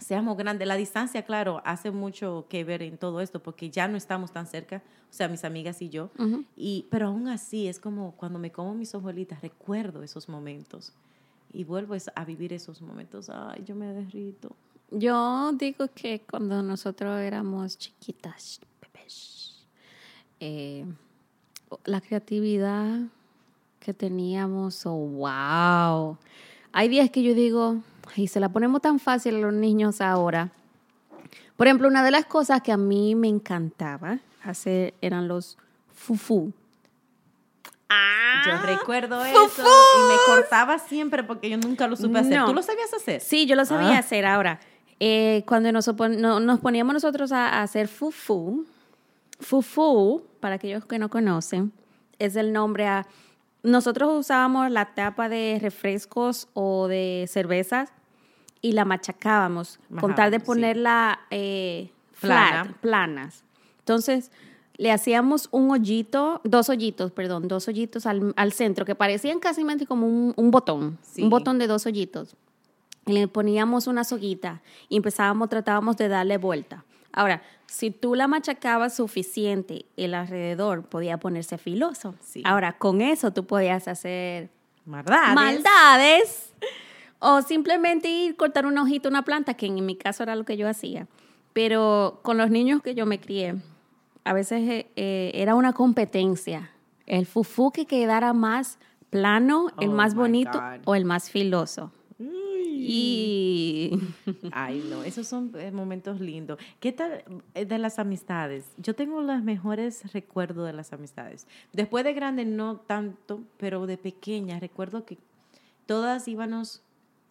seamos 0.01 0.37
grandes, 0.37 0.67
la 0.67 0.77
distancia, 0.77 1.23
claro, 1.23 1.63
hace 1.65 1.91
mucho 1.91 2.47
que 2.49 2.65
ver 2.65 2.83
en 2.83 2.99
todo 2.99 3.21
esto, 3.21 3.43
porque 3.43 3.71
ya 3.71 3.89
no 3.89 3.97
estamos 3.97 4.33
tan 4.33 4.47
cerca, 4.47 4.83
o 5.11 5.13
sea, 5.13 5.29
mis 5.29 5.45
amigas 5.45 5.83
y 5.83 5.91
yo, 5.91 6.11
y, 6.57 6.87
pero 6.91 7.09
aún 7.09 7.29
así 7.29 7.69
es 7.69 7.79
como 7.79 8.13
cuando 8.13 8.39
me 8.39 8.51
como 8.51 8.75
mis 8.75 8.95
hojuelitas, 8.95 9.43
recuerdo 9.43 10.03
esos 10.03 10.29
momentos. 10.29 10.93
Y 11.55 11.65
vuelvo 11.65 11.95
a 12.15 12.25
vivir 12.25 12.55
esos 12.55 12.81
momentos, 12.81 13.29
ay, 13.29 13.63
yo 13.67 13.75
me 13.75 13.87
derrito. 13.93 14.57
Yo 14.91 15.53
digo 15.53 15.89
que 15.95 16.23
cuando 16.29 16.63
nosotros 16.63 17.21
éramos 17.21 17.77
chiquitas, 17.77 18.59
bebés, 18.81 19.67
eh, 20.41 20.87
la 21.85 22.01
creatividad 22.01 23.01
que 23.81 23.93
teníamos, 23.93 24.87
oh, 24.87 24.95
wow. 24.95 26.17
Hay 26.73 26.89
días 26.89 27.11
que 27.11 27.23
yo 27.23 27.35
digo, 27.35 27.83
y 28.17 28.29
se 28.29 28.41
la 28.41 28.49
ponemos 28.49 28.83
tan 28.83 28.99
fácil 28.99 29.37
a 29.37 29.39
los 29.39 29.53
niños 29.53 30.01
ahora. 30.01 30.51
Por 31.57 31.67
ejemplo, 31.67 31.89
una 31.89 32.05
de 32.05 32.11
las 32.11 32.27
cosas 32.27 32.63
que 32.63 32.73
a 32.73 32.77
mí 32.77 33.15
me 33.15 33.29
encantaba 33.29 34.19
hacer 34.43 34.95
eran 35.01 35.29
los 35.29 35.59
fufu. 35.95 36.53
Ah, 37.89 38.43
yo 38.47 38.67
recuerdo 38.67 39.23
eso 39.25 39.49
y 39.59 40.09
me 40.09 40.17
cortaba 40.27 40.79
siempre 40.79 41.23
porque 41.23 41.51
yo 41.51 41.59
nunca 41.59 41.87
lo 41.87 41.97
supe 41.97 42.19
hacer. 42.19 42.45
¿Tú 42.47 42.55
lo 42.55 42.63
sabías 42.63 42.93
hacer? 42.95 43.21
Sí, 43.21 43.47
yo 43.47 43.55
lo 43.55 43.65
sabía 43.65 43.97
ah. 43.97 43.99
hacer. 43.99 44.25
Ahora, 44.25 44.61
eh, 44.99 45.45
cuando 45.47 45.71
nos, 45.73 45.87
nos, 45.87 46.61
poníamos 46.61 46.95
nosotros 46.95 47.33
a, 47.33 47.49
a 47.49 47.63
hacer 47.63 47.89
fufu, 47.89 48.65
fufu, 49.41 50.23
para 50.41 50.55
aquellos 50.55 50.87
que 50.87 50.99
no 50.99 51.11
conocen, 51.11 51.73
es 52.19 52.37
el 52.37 52.53
nombre 52.53 52.87
a 52.87 53.07
nosotros 53.63 54.19
usábamos 54.19 54.71
la 54.71 54.95
tapa 54.95 55.29
de 55.29 55.59
refrescos 55.61 56.49
o 56.55 56.89
de 56.89 57.27
cervezas 57.29 57.93
y 58.61 58.73
la 58.73 58.85
machacábamos 58.85 59.79
con 60.01 60.15
tal 60.15 60.31
de 60.31 60.41
ponerla 60.41 61.21
eh, 61.31 61.91
flat, 62.13 62.73
planas. 62.81 63.45
Entonces, 63.81 64.31
le 64.77 64.91
hacíamos 64.91 65.49
un 65.51 65.71
hoyito, 65.71 66.41
dos 66.45 66.69
hoyitos, 66.69 67.13
perdón, 67.13 67.49
dos 67.49 67.69
hoyitos 67.69 68.07
al, 68.07 68.53
centro 68.53 68.85
que 68.85 68.95
parecían 68.95 69.39
casi 69.39 69.65
como 69.87 70.07
un, 70.07 70.51
botón, 70.51 70.99
un 71.19 71.31
botón 71.31 71.59
de 71.59 71.67
dos 71.67 71.87
hoyitos. 71.87 72.37
Y 73.07 73.13
le 73.13 73.27
poníamos 73.27 73.89
una 73.89 74.05
soguita 74.05 74.63
y 74.89 74.97
empezábamos, 74.97 75.49
tratábamos 75.49 75.97
de 75.97 76.09
darle 76.09 76.39
vuelta. 76.39 76.85
Ahora, 77.13 77.43
si 77.67 77.91
tú 77.91 78.15
la 78.15 78.29
machacabas 78.29 78.97
suficiente, 78.97 79.87
el 79.97 80.15
alrededor 80.15 80.85
podía 80.85 81.19
ponerse 81.19 81.59
filoso. 81.59 82.15
Ahora, 82.45 82.79
con 82.79 83.01
eso 83.01 83.33
tú 83.33 83.47
podías 83.47 83.89
hacer 83.89 84.51
maldades. 84.85 85.35
maldades 85.35 86.53
o 87.19 87.41
simplemente 87.43 88.09
ir 88.09 88.37
cortar 88.37 88.67
una 88.67 88.83
hojita, 88.83 89.09
una 89.09 89.23
planta, 89.23 89.55
que 89.55 89.67
en 89.67 89.87
mi 89.87 89.97
caso 89.97 90.23
era 90.23 90.35
lo 90.35 90.45
que 90.45 90.57
yo 90.57 90.69
hacía. 90.69 91.07
Pero 91.53 92.21
con 92.23 92.37
los 92.37 92.51
niños 92.51 92.83
que 92.83 92.95
yo 92.95 93.07
me 93.07 93.21
crié, 93.21 93.57
a 94.25 94.33
veces 94.33 94.69
eh, 94.69 94.91
eh, 94.97 95.31
era 95.35 95.55
una 95.55 95.73
competencia. 95.73 96.71
El 97.07 97.27
fufú 97.27 97.71
que 97.71 97.87
quedara 97.87 98.33
más 98.33 98.79
plano, 99.11 99.69
el 99.81 99.91
oh 99.91 99.93
más 99.93 100.15
bonito 100.15 100.61
o 100.85 100.95
el 100.95 101.05
más 101.05 101.31
filoso. 101.31 101.93
Y... 102.83 104.01
Ay, 104.53 104.85
no, 104.89 105.05
esos 105.05 105.27
son 105.27 105.53
eh, 105.57 105.71
momentos 105.71 106.21
lindos. 106.21 106.59
¿Qué 106.81 106.93
tal 106.93 107.25
eh, 107.55 107.65
de 107.65 107.79
las 107.79 107.99
amistades? 107.99 108.67
Yo 108.77 108.95
tengo 108.95 109.23
los 109.23 109.43
mejores 109.43 110.13
recuerdos 110.13 110.67
de 110.67 110.73
las 110.73 110.93
amistades. 110.93 111.47
Después 111.73 112.05
de 112.05 112.13
grande 112.13 112.45
no 112.45 112.77
tanto, 112.77 113.43
pero 113.57 113.87
de 113.87 113.99
pequeña 113.99 114.59
recuerdo 114.61 115.05
que 115.05 115.19
todas 115.87 116.27
íbamos 116.29 116.83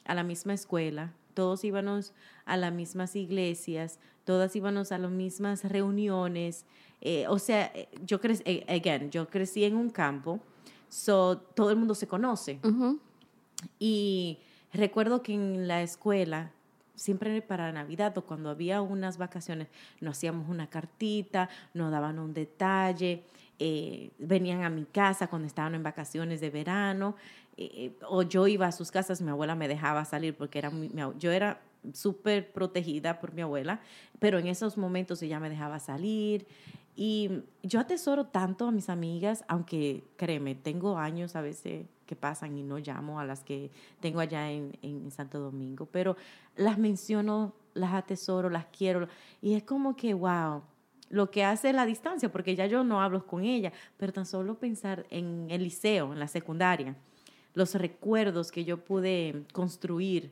a 0.05 0.15
la 0.15 0.23
misma 0.23 0.53
escuela, 0.53 1.13
todos 1.33 1.63
íbamos 1.63 2.13
a 2.45 2.57
las 2.57 2.73
mismas 2.73 3.15
iglesias, 3.15 3.99
todas 4.23 4.55
íbamos 4.55 4.91
a 4.91 4.97
las 4.97 5.11
mismas 5.11 5.63
reuniones. 5.63 6.65
Eh, 7.01 7.25
o 7.27 7.39
sea, 7.39 7.71
yo 8.05 8.19
crecí, 8.21 8.63
again, 8.67 9.09
yo 9.11 9.27
crecí 9.27 9.63
en 9.63 9.75
un 9.75 9.89
campo, 9.89 10.39
so, 10.89 11.37
todo 11.37 11.71
el 11.71 11.77
mundo 11.77 11.95
se 11.95 12.07
conoce. 12.07 12.59
Y 13.79 14.39
Recuerdo 14.73 15.21
que 15.21 15.33
en 15.33 15.67
la 15.67 15.81
escuela, 15.81 16.51
siempre 16.95 17.41
para 17.41 17.71
Navidad 17.71 18.17
o 18.17 18.23
cuando 18.23 18.49
había 18.49 18.81
unas 18.81 19.17
vacaciones, 19.17 19.67
nos 19.99 20.17
hacíamos 20.17 20.49
una 20.49 20.67
cartita, 20.67 21.49
nos 21.73 21.91
daban 21.91 22.19
un 22.19 22.33
detalle, 22.33 23.23
eh, 23.59 24.11
venían 24.17 24.63
a 24.63 24.69
mi 24.69 24.85
casa 24.85 25.27
cuando 25.27 25.47
estaban 25.47 25.75
en 25.75 25.83
vacaciones 25.83 26.41
de 26.41 26.49
verano, 26.49 27.15
eh, 27.57 27.91
o 28.07 28.23
yo 28.23 28.47
iba 28.47 28.65
a 28.65 28.71
sus 28.71 28.91
casas, 28.91 29.21
mi 29.21 29.29
abuela 29.29 29.55
me 29.55 29.67
dejaba 29.67 30.05
salir 30.05 30.35
porque 30.35 30.59
era 30.59 30.71
yo 31.19 31.31
era 31.31 31.59
súper 31.93 32.51
protegida 32.51 33.19
por 33.19 33.33
mi 33.33 33.41
abuela, 33.41 33.81
pero 34.19 34.39
en 34.39 34.47
esos 34.47 34.77
momentos 34.77 35.21
ella 35.21 35.39
me 35.39 35.49
dejaba 35.49 35.79
salir. 35.79 36.45
Y 36.95 37.29
yo 37.63 37.79
atesoro 37.79 38.25
tanto 38.25 38.67
a 38.67 38.71
mis 38.71 38.89
amigas, 38.89 39.43
aunque 39.47 40.03
créeme, 40.17 40.55
tengo 40.55 40.97
años 40.97 41.35
a 41.35 41.41
veces 41.41 41.85
que 42.05 42.15
pasan 42.15 42.57
y 42.57 42.63
no 42.63 42.77
llamo 42.77 43.19
a 43.19 43.25
las 43.25 43.43
que 43.43 43.71
tengo 44.01 44.19
allá 44.19 44.51
en, 44.51 44.77
en 44.81 45.09
Santo 45.11 45.39
Domingo, 45.39 45.85
pero 45.85 46.17
las 46.57 46.77
menciono, 46.77 47.53
las 47.73 47.93
atesoro, 47.93 48.49
las 48.49 48.65
quiero 48.65 49.07
y 49.41 49.53
es 49.53 49.63
como 49.63 49.95
que, 49.95 50.13
wow, 50.13 50.61
lo 51.11 51.29
que 51.29 51.43
hace 51.43 51.73
la 51.73 51.85
distancia, 51.85 52.31
porque 52.31 52.55
ya 52.55 52.65
yo 52.65 52.83
no 52.83 53.01
hablo 53.01 53.25
con 53.25 53.43
ella, 53.43 53.71
pero 53.97 54.13
tan 54.13 54.25
solo 54.25 54.55
pensar 54.55 55.05
en 55.09 55.47
el 55.49 55.63
liceo, 55.63 56.13
en 56.13 56.19
la 56.19 56.27
secundaria, 56.27 56.95
los 57.53 57.75
recuerdos 57.75 58.51
que 58.51 58.63
yo 58.63 58.77
pude 58.77 59.43
construir, 59.51 60.31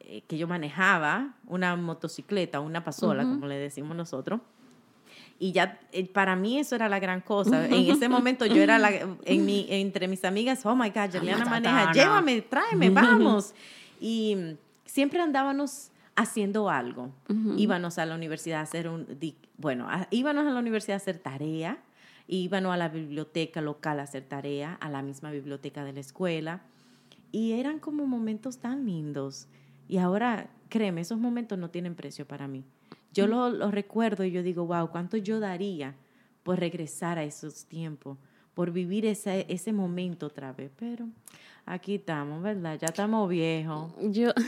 eh, 0.00 0.22
que 0.26 0.38
yo 0.38 0.48
manejaba 0.48 1.34
una 1.46 1.76
motocicleta, 1.76 2.60
una 2.60 2.84
pasola, 2.84 3.24
como 3.24 3.46
le 3.46 3.56
decimos 3.56 3.96
nosotros, 3.96 4.40
y 5.42 5.50
ya 5.50 5.80
eh, 5.90 6.06
para 6.06 6.36
mí 6.36 6.60
eso 6.60 6.76
era 6.76 6.88
la 6.88 7.00
gran 7.00 7.20
cosa. 7.20 7.66
En 7.66 7.90
ese 7.90 8.08
momento 8.08 8.46
yo 8.46 8.62
era 8.62 8.78
la, 8.78 8.92
en 8.92 9.44
mi, 9.44 9.66
entre 9.70 10.06
mis 10.06 10.24
amigas, 10.24 10.64
oh 10.64 10.76
my 10.76 10.90
God, 10.90 11.18
Juliana 11.18 11.44
maneja, 11.44 11.90
llévame, 11.92 12.42
tráeme, 12.42 12.90
vamos. 12.90 13.52
Y 14.00 14.36
siempre 14.84 15.20
andábamos 15.20 15.90
haciendo 16.14 16.70
algo. 16.70 17.10
Íbamos 17.56 17.98
a 17.98 18.06
la 18.06 18.14
universidad 18.14 18.60
a 18.60 18.62
hacer 18.62 18.86
un, 18.86 19.04
bueno, 19.56 19.88
íbamos 20.10 20.46
a 20.46 20.50
la 20.50 20.60
universidad 20.60 20.94
a 20.94 20.98
hacer 20.98 21.18
tarea, 21.18 21.78
íbamos 22.28 22.72
a 22.72 22.76
la 22.76 22.88
biblioteca 22.88 23.60
local 23.60 23.98
a 23.98 24.04
hacer 24.04 24.22
tarea, 24.22 24.74
a 24.74 24.90
la 24.90 25.02
misma 25.02 25.32
biblioteca 25.32 25.82
de 25.82 25.92
la 25.92 26.00
escuela. 26.00 26.60
Y 27.32 27.54
eran 27.54 27.80
como 27.80 28.06
momentos 28.06 28.58
tan 28.58 28.86
lindos. 28.86 29.48
Y 29.88 29.98
ahora, 29.98 30.50
créeme, 30.68 31.00
esos 31.00 31.18
momentos 31.18 31.58
no 31.58 31.68
tienen 31.68 31.96
precio 31.96 32.28
para 32.28 32.46
mí. 32.46 32.62
Yo 33.12 33.26
lo, 33.26 33.70
recuerdo 33.70 34.24
y 34.24 34.30
yo 34.30 34.42
digo, 34.42 34.66
wow, 34.66 34.90
¿cuánto 34.90 35.16
yo 35.16 35.40
daría 35.40 35.94
por 36.42 36.58
regresar 36.58 37.18
a 37.18 37.24
esos 37.24 37.66
tiempos? 37.66 38.16
por 38.54 38.70
vivir 38.70 39.06
ese, 39.06 39.46
ese 39.48 39.72
momento 39.72 40.26
otra 40.26 40.52
vez. 40.52 40.70
Pero 40.78 41.08
aquí 41.66 41.96
estamos, 41.96 42.42
¿verdad? 42.42 42.78
Ya 42.80 42.88
estamos 42.88 43.28
viejos. 43.28 43.92
Yo, 44.00 44.30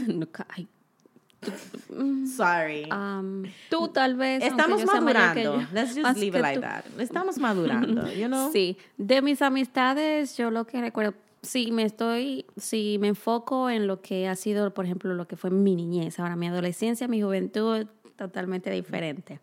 Sorry. 2.36 2.88
Um, 2.90 3.44
tú 3.68 3.88
tal 3.88 4.16
vez. 4.16 4.42
Estamos 4.42 4.82
madurando. 4.86 5.62
Let's 5.74 5.94
just 5.94 6.16
leave 6.16 6.38
it 6.38 6.42
like 6.42 6.60
that. 6.60 6.84
Estamos 6.98 7.36
madurando, 7.36 8.10
you 8.16 8.28
know? 8.28 8.50
Sí. 8.50 8.78
De 8.96 9.20
mis 9.20 9.42
amistades, 9.42 10.38
yo 10.38 10.50
lo 10.50 10.66
que 10.66 10.80
recuerdo, 10.80 11.12
sí, 11.42 11.70
me 11.70 11.82
estoy, 11.82 12.46
sí, 12.56 12.96
me 12.98 13.08
enfoco 13.08 13.68
en 13.68 13.86
lo 13.86 14.00
que 14.00 14.26
ha 14.26 14.36
sido, 14.36 14.72
por 14.72 14.86
ejemplo, 14.86 15.12
lo 15.12 15.28
que 15.28 15.36
fue 15.36 15.50
mi 15.50 15.76
niñez. 15.76 16.18
Ahora, 16.18 16.34
mi 16.34 16.46
adolescencia, 16.46 17.08
mi 17.08 17.20
juventud, 17.20 17.88
totalmente 18.16 18.70
diferente. 18.70 19.40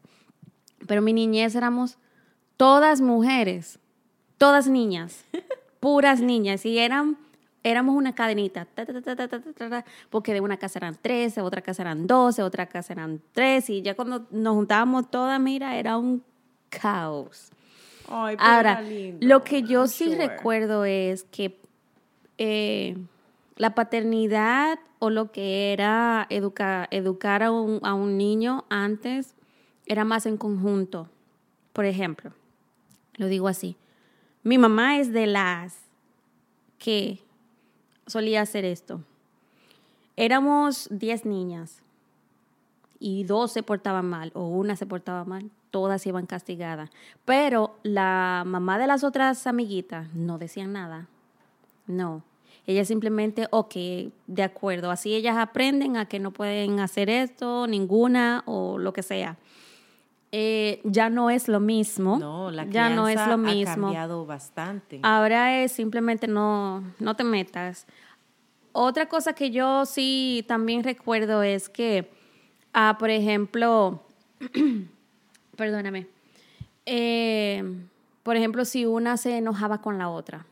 Pero 0.87 1.01
mi 1.01 1.13
niñez 1.13 1.55
éramos 1.55 1.97
todas 2.57 3.01
mujeres, 3.01 3.79
todas 4.37 4.67
niñas, 4.67 5.25
puras 5.79 6.21
niñas, 6.21 6.65
y 6.65 6.79
eran, 6.79 7.17
éramos 7.63 7.95
una 7.95 8.15
cadenita, 8.15 8.67
porque 10.09 10.33
de 10.33 10.41
una 10.41 10.57
casa 10.57 10.79
eran 10.79 10.97
13, 11.01 11.41
otra 11.41 11.61
casa 11.61 11.83
eran 11.83 12.07
12, 12.07 12.43
otra 12.43 12.67
casa 12.67 12.93
eran 12.93 13.21
3, 13.33 13.69
y 13.69 13.81
ya 13.81 13.95
cuando 13.95 14.27
nos 14.31 14.55
juntábamos 14.55 15.09
todas, 15.09 15.39
mira, 15.39 15.77
era 15.77 15.97
un 15.97 16.23
caos. 16.69 17.51
Ahora, 18.07 18.83
lo 19.19 19.43
que 19.43 19.63
yo 19.63 19.87
sí 19.87 20.15
recuerdo 20.15 20.83
es 20.83 21.23
que 21.23 21.57
eh, 22.37 22.97
la 23.55 23.75
paternidad 23.75 24.79
o 24.99 25.09
lo 25.09 25.31
que 25.31 25.73
era 25.73 26.27
educar 26.29 27.43
a 27.43 27.51
un, 27.51 27.79
a 27.83 27.93
un 27.93 28.17
niño 28.17 28.65
antes 28.69 29.35
era 29.85 30.05
más 30.05 30.25
en 30.25 30.37
conjunto. 30.37 31.09
Por 31.73 31.85
ejemplo, 31.85 32.33
lo 33.15 33.27
digo 33.27 33.47
así, 33.47 33.77
mi 34.43 34.57
mamá 34.57 34.97
es 34.97 35.11
de 35.13 35.27
las 35.27 35.77
que 36.77 37.19
solía 38.07 38.41
hacer 38.41 38.65
esto. 38.65 39.01
Éramos 40.15 40.87
10 40.91 41.25
niñas 41.25 41.81
y 42.99 43.23
dos 43.23 43.51
se 43.51 43.63
portaban 43.63 44.07
mal 44.07 44.31
o 44.35 44.47
una 44.47 44.75
se 44.75 44.85
portaba 44.85 45.25
mal, 45.25 45.49
todas 45.71 46.05
iban 46.05 46.25
castigadas. 46.25 46.89
Pero 47.25 47.75
la 47.83 48.43
mamá 48.45 48.77
de 48.77 48.87
las 48.87 49.03
otras 49.03 49.47
amiguitas 49.47 50.13
no 50.13 50.37
decían 50.37 50.73
nada 50.73 51.07
No. 51.87 52.23
Ellas 52.67 52.87
simplemente, 52.87 53.47
ok, 53.51 53.75
de 54.27 54.43
acuerdo. 54.43 54.91
Así 54.91 55.15
ellas 55.15 55.37
aprenden 55.37 55.97
a 55.97 56.05
que 56.05 56.19
no 56.19 56.31
pueden 56.31 56.79
hacer 56.79 57.09
esto, 57.09 57.67
ninguna 57.67 58.43
o 58.45 58.77
lo 58.77 58.93
que 58.93 59.03
sea. 59.03 59.37
Eh, 60.31 60.79
ya 60.85 61.09
no 61.09 61.29
es 61.29 61.47
lo 61.47 61.59
mismo. 61.59 62.17
No, 62.17 62.51
la 62.51 62.65
ya 62.65 62.89
no 62.89 63.07
es 63.07 63.15
lo 63.15 63.33
ha 63.33 63.37
mismo. 63.37 63.87
cambiado 63.87 64.25
bastante. 64.25 64.99
Ahora 65.03 65.61
es 65.61 65.73
simplemente 65.73 66.27
no, 66.27 66.83
no 66.99 67.15
te 67.15 67.23
metas. 67.23 67.85
Otra 68.71 69.09
cosa 69.09 69.33
que 69.33 69.51
yo 69.51 69.85
sí 69.85 70.45
también 70.47 70.83
recuerdo 70.83 71.43
es 71.43 71.67
que, 71.67 72.09
ah, 72.73 72.95
por 72.97 73.09
ejemplo, 73.09 74.01
perdóname, 75.57 76.07
eh, 76.85 77.63
por 78.23 78.37
ejemplo, 78.37 78.63
si 78.63 78.85
una 78.85 79.17
se 79.17 79.37
enojaba 79.37 79.81
con 79.81 79.97
la 79.97 80.07
otra. 80.09 80.45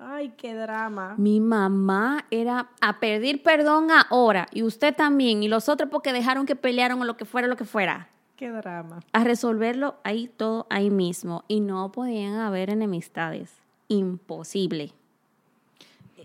Ay, 0.00 0.32
qué 0.36 0.54
drama. 0.54 1.16
Mi 1.18 1.40
mamá 1.40 2.24
era 2.30 2.70
a 2.80 3.00
pedir 3.00 3.42
perdón 3.42 3.88
ahora 3.90 4.46
y 4.52 4.62
usted 4.62 4.94
también 4.94 5.42
y 5.42 5.48
los 5.48 5.68
otros 5.68 5.90
porque 5.90 6.12
dejaron 6.12 6.46
que 6.46 6.54
pelearon 6.54 7.00
o 7.00 7.04
lo 7.04 7.16
que 7.16 7.24
fuera, 7.24 7.48
lo 7.48 7.56
que 7.56 7.64
fuera. 7.64 8.08
Qué 8.36 8.48
drama. 8.50 9.00
A 9.12 9.24
resolverlo 9.24 9.96
ahí 10.04 10.28
todo 10.28 10.68
ahí 10.70 10.90
mismo 10.90 11.44
y 11.48 11.58
no 11.58 11.90
podían 11.90 12.34
haber 12.34 12.70
enemistades. 12.70 13.52
Imposible. 13.88 14.92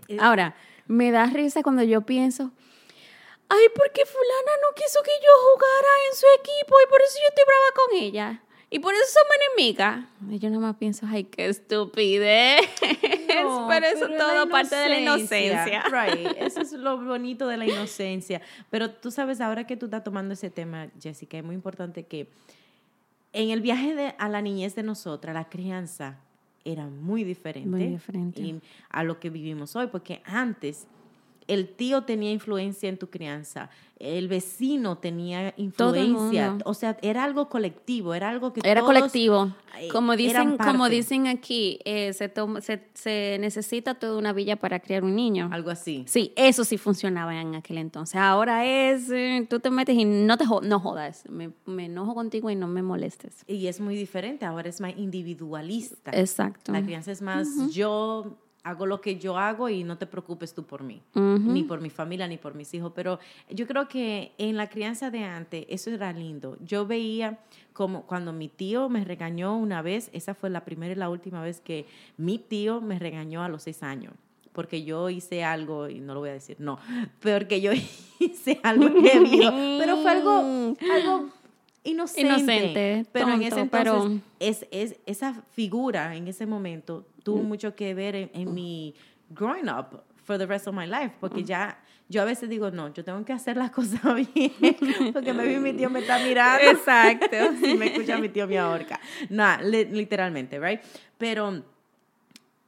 Eh, 0.06 0.18
Ahora, 0.20 0.54
me 0.86 1.10
da 1.10 1.26
risa 1.26 1.64
cuando 1.64 1.82
yo 1.82 2.02
pienso, 2.02 2.52
ay, 3.48 3.66
porque 3.74 4.06
fulana 4.06 4.52
no 4.62 4.74
quiso 4.76 5.00
que 5.02 5.10
yo 5.20 5.30
jugara 5.50 5.88
en 6.10 6.16
su 6.16 6.26
equipo 6.38 6.76
y 6.80 6.90
por 6.90 7.00
eso 7.00 7.18
yo 7.20 7.28
estoy 7.28 7.44
brava 7.44 7.74
con 7.74 7.98
ella. 8.04 8.42
Y 8.74 8.80
por 8.80 8.92
eso 8.92 9.04
somos 9.06 9.30
enemigas. 9.56 10.04
Yo 10.42 10.50
nada 10.50 10.60
más 10.60 10.74
pienso, 10.74 11.06
ay, 11.08 11.22
qué 11.22 11.46
estupidez. 11.46 12.60
No, 13.44 13.66
pero 13.70 13.86
eso 13.86 14.06
es 14.06 14.10
la 14.10 14.18
todo 14.18 14.48
parte 14.48 14.74
de 14.74 14.88
la 14.88 14.98
inocencia. 14.98 15.68
inocencia. 15.68 15.84
Right. 15.92 16.36
Eso 16.38 16.60
es 16.60 16.72
lo 16.72 16.98
bonito 16.98 17.46
de 17.46 17.56
la 17.56 17.66
inocencia. 17.66 18.42
Pero 18.70 18.90
tú 18.90 19.12
sabes, 19.12 19.40
ahora 19.40 19.64
que 19.64 19.76
tú 19.76 19.84
estás 19.84 20.02
tomando 20.02 20.34
ese 20.34 20.50
tema, 20.50 20.88
Jessica, 21.00 21.38
es 21.38 21.44
muy 21.44 21.54
importante 21.54 22.02
que 22.02 22.26
en 23.32 23.50
el 23.50 23.60
viaje 23.60 23.94
de, 23.94 24.16
a 24.18 24.28
la 24.28 24.42
niñez 24.42 24.74
de 24.74 24.82
nosotras, 24.82 25.34
la 25.34 25.48
crianza 25.48 26.18
era 26.64 26.86
muy 26.86 27.22
diferente, 27.22 27.68
Muy 27.68 27.86
diferente. 27.86 28.40
y 28.42 28.60
a 28.90 29.04
lo 29.04 29.20
que 29.20 29.30
vivimos 29.30 29.76
hoy, 29.76 29.86
porque 29.86 30.20
antes 30.24 30.88
el 31.48 31.68
tío 31.68 32.02
tenía 32.02 32.30
influencia 32.32 32.88
en 32.88 32.98
tu 32.98 33.08
crianza, 33.10 33.70
el 33.98 34.28
vecino 34.28 34.98
tenía 34.98 35.54
influencia, 35.56 36.58
o 36.64 36.74
sea, 36.74 36.96
era 37.00 37.24
algo 37.24 37.48
colectivo, 37.48 38.12
era 38.14 38.28
algo 38.28 38.52
que 38.52 38.60
Era 38.64 38.80
todos, 38.80 38.92
colectivo. 38.94 39.52
eh, 39.78 39.88
Como 39.88 40.16
dicen, 40.16 40.56
como 40.58 40.88
dicen 40.88 41.26
aquí, 41.26 41.78
eh, 41.84 42.12
se, 42.12 42.28
toma- 42.28 42.60
se, 42.60 42.82
se 42.94 43.38
necesita 43.40 43.94
toda 43.94 44.18
una 44.18 44.32
villa 44.32 44.56
para 44.56 44.80
criar 44.80 45.04
un 45.04 45.14
niño. 45.14 45.48
algo 45.52 45.70
así. 45.70 46.04
Sí, 46.06 46.32
eso 46.36 46.64
sí 46.64 46.76
funcionaba 46.76 47.40
en 47.40 47.54
aquel 47.54 47.78
entonces. 47.78 48.16
Ahora 48.16 48.66
es, 48.66 49.08
eh, 49.10 49.46
tú 49.48 49.60
te 49.60 49.70
metes 49.70 49.96
y 49.96 50.04
no 50.04 50.36
te 50.36 50.44
jo- 50.44 50.60
no 50.60 50.80
jodas. 50.80 51.24
Me, 51.30 51.50
me 51.64 51.86
enojo 51.86 52.14
contigo 52.14 52.50
y 52.50 52.56
no 52.56 52.66
me 52.66 52.82
molestes. 52.82 53.44
Y 53.46 53.68
es 53.68 53.80
muy 53.80 53.94
diferente, 53.96 54.44
ahora 54.44 54.68
es 54.68 54.80
más 54.80 54.92
individualista. 54.96 56.10
Exacto. 56.12 56.72
La 56.72 56.82
crianza 56.82 57.12
es 57.12 57.22
más, 57.22 57.48
yo 57.72 58.36
hago 58.64 58.86
lo 58.86 59.00
que 59.00 59.16
yo 59.18 59.38
hago 59.38 59.68
y 59.68 59.84
no 59.84 59.98
te 59.98 60.06
preocupes 60.06 60.54
tú 60.54 60.64
por 60.64 60.82
mí, 60.82 61.00
Ujú. 61.14 61.38
ni 61.38 61.62
por 61.62 61.80
mi 61.80 61.90
familia, 61.90 62.26
ni 62.26 62.38
por 62.38 62.54
mis 62.54 62.72
hijos. 62.74 62.92
Pero 62.94 63.18
yo 63.50 63.66
creo 63.66 63.86
que 63.88 64.32
en 64.38 64.56
la 64.56 64.68
crianza 64.70 65.10
de 65.10 65.22
antes, 65.22 65.66
eso 65.68 65.90
era 65.90 66.12
lindo. 66.12 66.56
Yo 66.64 66.86
veía 66.86 67.38
como 67.74 68.02
cuando 68.06 68.32
mi 68.32 68.48
tío 68.48 68.88
me 68.88 69.04
regañó 69.04 69.56
una 69.56 69.82
vez, 69.82 70.08
esa 70.14 70.34
fue 70.34 70.48
la 70.50 70.64
primera 70.64 70.92
y 70.92 70.96
la 70.96 71.10
última 71.10 71.42
vez 71.42 71.60
que 71.60 71.86
mi 72.16 72.38
tío 72.38 72.80
me 72.80 72.98
regañó 72.98 73.42
a 73.44 73.48
los 73.48 73.62
seis 73.64 73.82
años. 73.82 74.14
Porque 74.52 74.82
yo 74.84 75.10
hice 75.10 75.42
algo, 75.44 75.88
y 75.88 75.98
no 76.00 76.14
lo 76.14 76.20
voy 76.20 76.30
a 76.30 76.34
decir, 76.34 76.56
no, 76.58 76.78
peor 77.20 77.46
que 77.46 77.60
yo 77.60 77.70
hice 78.18 78.60
algo 78.62 78.86
indebido. 78.88 79.52
Pero 79.78 79.98
fue 79.98 80.10
algo, 80.10 80.30
algo 80.90 81.28
inocente. 81.82 82.30
Inocente, 82.30 83.06
pero 83.12 83.28
en 83.30 83.42
ese 83.42 83.60
entonces, 83.60 83.68
pero- 83.70 84.20
es, 84.40 84.66
es, 84.70 84.96
esa 85.04 85.34
figura 85.52 86.16
en 86.16 86.28
ese 86.28 86.46
momento 86.46 87.04
tuvo 87.24 87.42
Mm. 87.42 87.46
mucho 87.48 87.74
que 87.74 87.92
ver 87.94 88.14
en, 88.14 88.30
en 88.34 88.54
mi 88.54 88.94
growing 89.30 89.68
up 89.68 90.04
for 90.22 90.38
the 90.38 90.46
rest 90.46 90.68
of 90.68 90.74
my 90.74 90.86
life, 90.86 91.16
porque 91.20 91.42
Mm. 91.42 91.46
ya 91.46 91.80
yo 92.08 92.20
a 92.22 92.24
veces 92.26 92.48
digo, 92.50 92.70
no, 92.70 92.92
yo 92.92 93.02
tengo 93.02 93.24
que 93.24 93.32
hacer 93.32 93.56
las 93.56 93.70
cosas 93.78 94.00
bien, 94.34 94.52
porque 95.12 95.32
maybe 95.32 95.58
mi 95.58 95.72
tío 95.76 95.90
me 95.90 96.00
está 96.00 96.18
mirando. 96.18 96.62
Exacto. 96.70 97.36
si 97.64 97.74
me 97.74 97.86
escucha 97.86 98.18
mi 98.18 98.28
tío 98.28 98.46
me 98.46 98.58
ahorca. 98.58 99.00
No, 99.30 99.56
li- 99.62 99.86
literalmente, 99.86 100.60
right? 100.60 100.80
Pero 101.18 101.62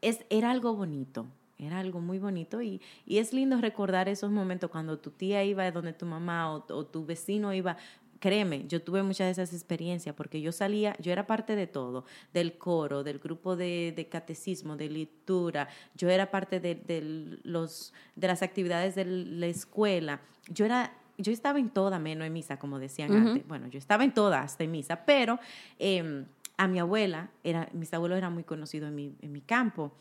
es, 0.02 0.24
era 0.30 0.50
algo 0.50 0.74
bonito. 0.74 1.26
Era 1.58 1.78
algo 1.78 2.00
muy 2.00 2.18
bonito 2.18 2.60
y, 2.60 2.82
y 3.06 3.16
es 3.18 3.32
lindo 3.32 3.58
recordar 3.60 4.08
esos 4.10 4.30
momentos 4.30 4.70
cuando 4.70 4.98
tu 4.98 5.10
tía 5.10 5.42
iba 5.42 5.70
donde 5.70 5.94
tu 5.94 6.04
mamá 6.04 6.54
o, 6.54 6.64
o 6.68 6.84
tu 6.84 7.06
vecino 7.06 7.52
iba. 7.54 7.78
Créeme, 8.26 8.66
yo 8.66 8.82
tuve 8.82 9.04
muchas 9.04 9.26
de 9.26 9.30
esas 9.30 9.54
experiencias 9.54 10.12
porque 10.12 10.40
yo 10.40 10.50
salía, 10.50 10.96
yo 10.98 11.12
era 11.12 11.28
parte 11.28 11.54
de 11.54 11.68
todo, 11.68 12.04
del 12.34 12.58
coro, 12.58 13.04
del 13.04 13.20
grupo 13.20 13.54
de, 13.54 13.92
de 13.94 14.08
catecismo, 14.08 14.76
de 14.76 14.90
lectura, 14.90 15.68
yo 15.94 16.10
era 16.10 16.28
parte 16.28 16.58
de, 16.58 16.74
de 16.74 17.38
los, 17.44 17.94
de 18.16 18.26
las 18.26 18.42
actividades 18.42 18.96
de 18.96 19.04
la 19.04 19.46
escuela. 19.46 20.20
Yo 20.48 20.64
era 20.64 20.92
yo 21.16 21.30
estaba 21.30 21.60
en 21.60 21.70
toda 21.70 22.00
menos 22.00 22.26
en 22.26 22.32
misa, 22.32 22.58
como 22.58 22.80
decían 22.80 23.12
Ujú. 23.12 23.28
antes. 23.28 23.46
Bueno, 23.46 23.68
yo 23.68 23.78
estaba 23.78 24.02
en 24.02 24.12
todas 24.12 24.44
hasta 24.44 24.64
en 24.64 24.72
misa, 24.72 25.04
pero 25.06 25.38
eh, 25.78 26.24
a 26.56 26.66
mi 26.66 26.80
abuela, 26.80 27.30
era, 27.44 27.68
mis 27.74 27.94
abuelos 27.94 28.18
eran 28.18 28.34
muy 28.34 28.42
conocidos 28.42 28.88
en 28.88 28.94
mi, 28.96 29.14
en 29.22 29.30
mi 29.30 29.40
campo 29.40 29.92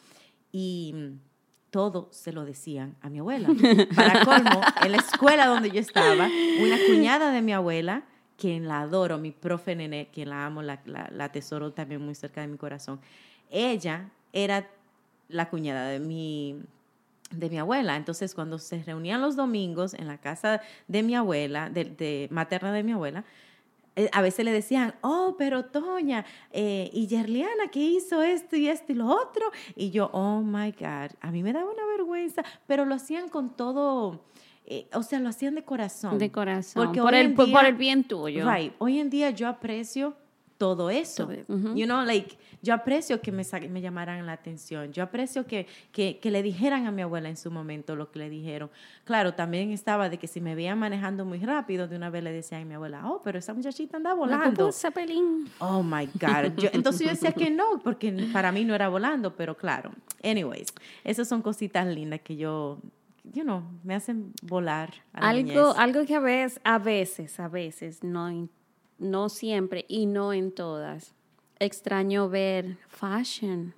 y 0.52 0.96
todo 1.70 2.08
se 2.12 2.32
lo 2.32 2.44
decían 2.44 2.96
a 3.02 3.10
mi 3.12 3.20
abuela. 3.20 3.50
Para 3.96 4.26
colmo, 4.26 4.62
en 4.82 4.94
la 4.94 4.98
escuela 4.98 5.46
donde 5.46 5.70
yo 5.70 5.80
estaba, 5.80 6.28
una 6.58 6.84
cuñada 6.88 7.32
de 7.32 7.44
mi 7.44 7.54
abuela, 7.54 8.04
quien 8.38 8.68
la 8.68 8.82
adoro, 8.82 9.18
mi 9.18 9.32
profe 9.32 9.76
Nené, 9.76 10.10
quien 10.14 10.30
la 10.30 10.46
amo, 10.46 10.62
la, 10.62 10.82
la, 10.86 11.10
la 11.12 11.32
tesoro 11.32 11.72
también 11.72 12.02
muy 12.02 12.16
cerca 12.16 12.42
de 12.42 12.48
mi 12.48 12.58
corazón, 12.58 13.00
ella 13.50 14.10
era 14.34 14.70
la 15.30 15.50
cuñada 15.50 15.88
de 15.88 16.00
mi, 16.00 16.62
de 17.32 17.50
mi 17.50 17.58
abuela. 17.58 17.96
Entonces, 17.96 18.36
cuando 18.36 18.60
se 18.60 18.84
reunían 18.84 19.22
los 19.22 19.36
domingos 19.36 19.94
en 19.94 20.08
la 20.08 20.18
casa 20.18 20.62
de 20.88 21.04
mi 21.04 21.16
abuela, 21.16 21.70
de, 21.70 21.86
de 21.86 22.28
materna 22.32 22.72
de 22.72 22.84
mi 22.84 22.92
abuela, 22.92 23.24
eh, 23.96 24.10
a 24.12 24.22
veces 24.22 24.44
le 24.44 24.52
decían, 24.52 24.94
oh, 25.02 25.36
pero 25.38 25.66
Toña, 25.66 26.26
eh, 26.52 26.90
y 26.92 27.08
Yerliana, 27.08 27.70
que 27.72 27.80
hizo 27.80 28.22
esto 28.22 28.58
y 28.58 28.68
esto 28.68 28.92
y 28.92 28.96
lo 28.96 29.08
otro. 29.08 29.50
Y 29.76 29.92
yo, 29.92 30.10
oh 30.12 30.42
my 30.42 30.72
God, 30.72 31.12
a 31.22 31.32
mí 31.32 31.44
me 31.44 31.54
daba 31.54 31.72
una 31.72 31.86
vergüenza, 31.86 32.44
pero 32.68 32.84
lo 32.86 32.96
hacían 32.96 33.30
con 33.30 33.56
todo, 33.56 34.22
eh, 34.68 34.88
o 34.94 35.04
sea, 35.04 35.20
lo 35.20 35.30
hacían 35.30 35.56
de 35.56 35.64
corazón. 35.64 36.18
De 36.18 36.32
corazón. 36.32 36.86
Porque 36.86 37.02
por, 37.02 37.14
el, 37.16 37.36
día- 37.36 37.54
por 37.56 37.66
el 37.66 37.76
bien 37.76 38.04
tuyo. 38.04 38.50
Right. 38.52 38.74
Hoy 38.80 39.00
en 39.00 39.10
día 39.10 39.30
yo 39.32 39.48
aprecio 39.48 40.16
todo 40.58 40.90
eso. 40.90 41.30
You 41.76 41.86
know, 41.86 42.06
like, 42.06 42.38
yo 42.62 42.74
aprecio 42.74 43.20
que 43.22 43.30
me, 43.30 43.44
me 43.70 43.82
llamaran 43.82 44.26
la 44.26 44.32
atención. 44.32 44.94
Yo 44.94 45.04
aprecio 45.04 45.46
que, 45.46 45.68
que, 45.92 46.18
que 46.20 46.32
le 46.32 46.42
dijeran 46.42 46.88
a 46.88 46.92
mi 46.92 47.02
abuela 47.02 47.28
en 47.28 47.36
su 47.36 47.52
momento 47.52 47.98
lo 47.98 48.10
que 48.10 48.20
le 48.20 48.30
dijeron. 48.30 48.72
Claro, 49.04 49.34
también 49.34 49.72
estaba 49.72 50.08
de 50.08 50.18
que 50.18 50.28
si 50.28 50.40
me 50.40 50.56
veían 50.56 50.80
manejando 50.80 51.26
muy 51.26 51.40
rápido, 51.40 51.90
de 51.90 51.98
una 51.98 52.10
vez 52.10 52.24
le 52.24 52.32
decían 52.32 52.62
a 52.62 52.66
mi 52.66 52.74
abuela, 52.74 53.02
oh, 53.06 53.22
pero 53.22 53.38
esa 53.38 53.54
muchachita 53.54 53.98
anda 53.98 54.14
volando. 54.14 54.70
pelín. 54.94 55.50
Oh 55.60 55.84
my 55.84 56.06
God. 56.06 56.56
Yo- 56.58 56.70
entonces 56.72 57.02
yo 57.06 57.10
decía 57.10 57.34
que 57.34 57.52
no, 57.52 57.80
porque 57.84 58.14
para 58.32 58.54
mí 58.54 58.64
no 58.64 58.74
era 58.74 58.88
volando, 58.88 59.36
pero 59.36 59.58
claro. 59.58 59.92
Anyways, 60.24 60.68
esas 61.04 61.28
son 61.28 61.42
cositas 61.42 61.86
lindas 61.86 62.22
que 62.22 62.38
yo, 62.38 62.80
you 63.34 63.44
know, 63.44 63.64
me 63.84 63.96
hacen 63.96 64.34
volar. 64.42 64.94
a 65.14 65.30
Algo, 65.30 65.48
niñez. 65.48 65.78
algo 65.78 66.06
que 66.06 66.16
a 66.16 66.20
veces, 66.20 66.60
a 66.64 66.78
veces, 66.80 67.40
a 67.40 67.48
veces, 67.48 68.04
no, 68.04 68.48
no 69.00 69.30
siempre 69.30 69.86
y 69.88 70.06
no 70.06 70.34
en 70.34 70.52
todas. 70.52 71.14
Extraño 71.60 72.30
ver 72.30 72.78
fashion. 72.88 73.74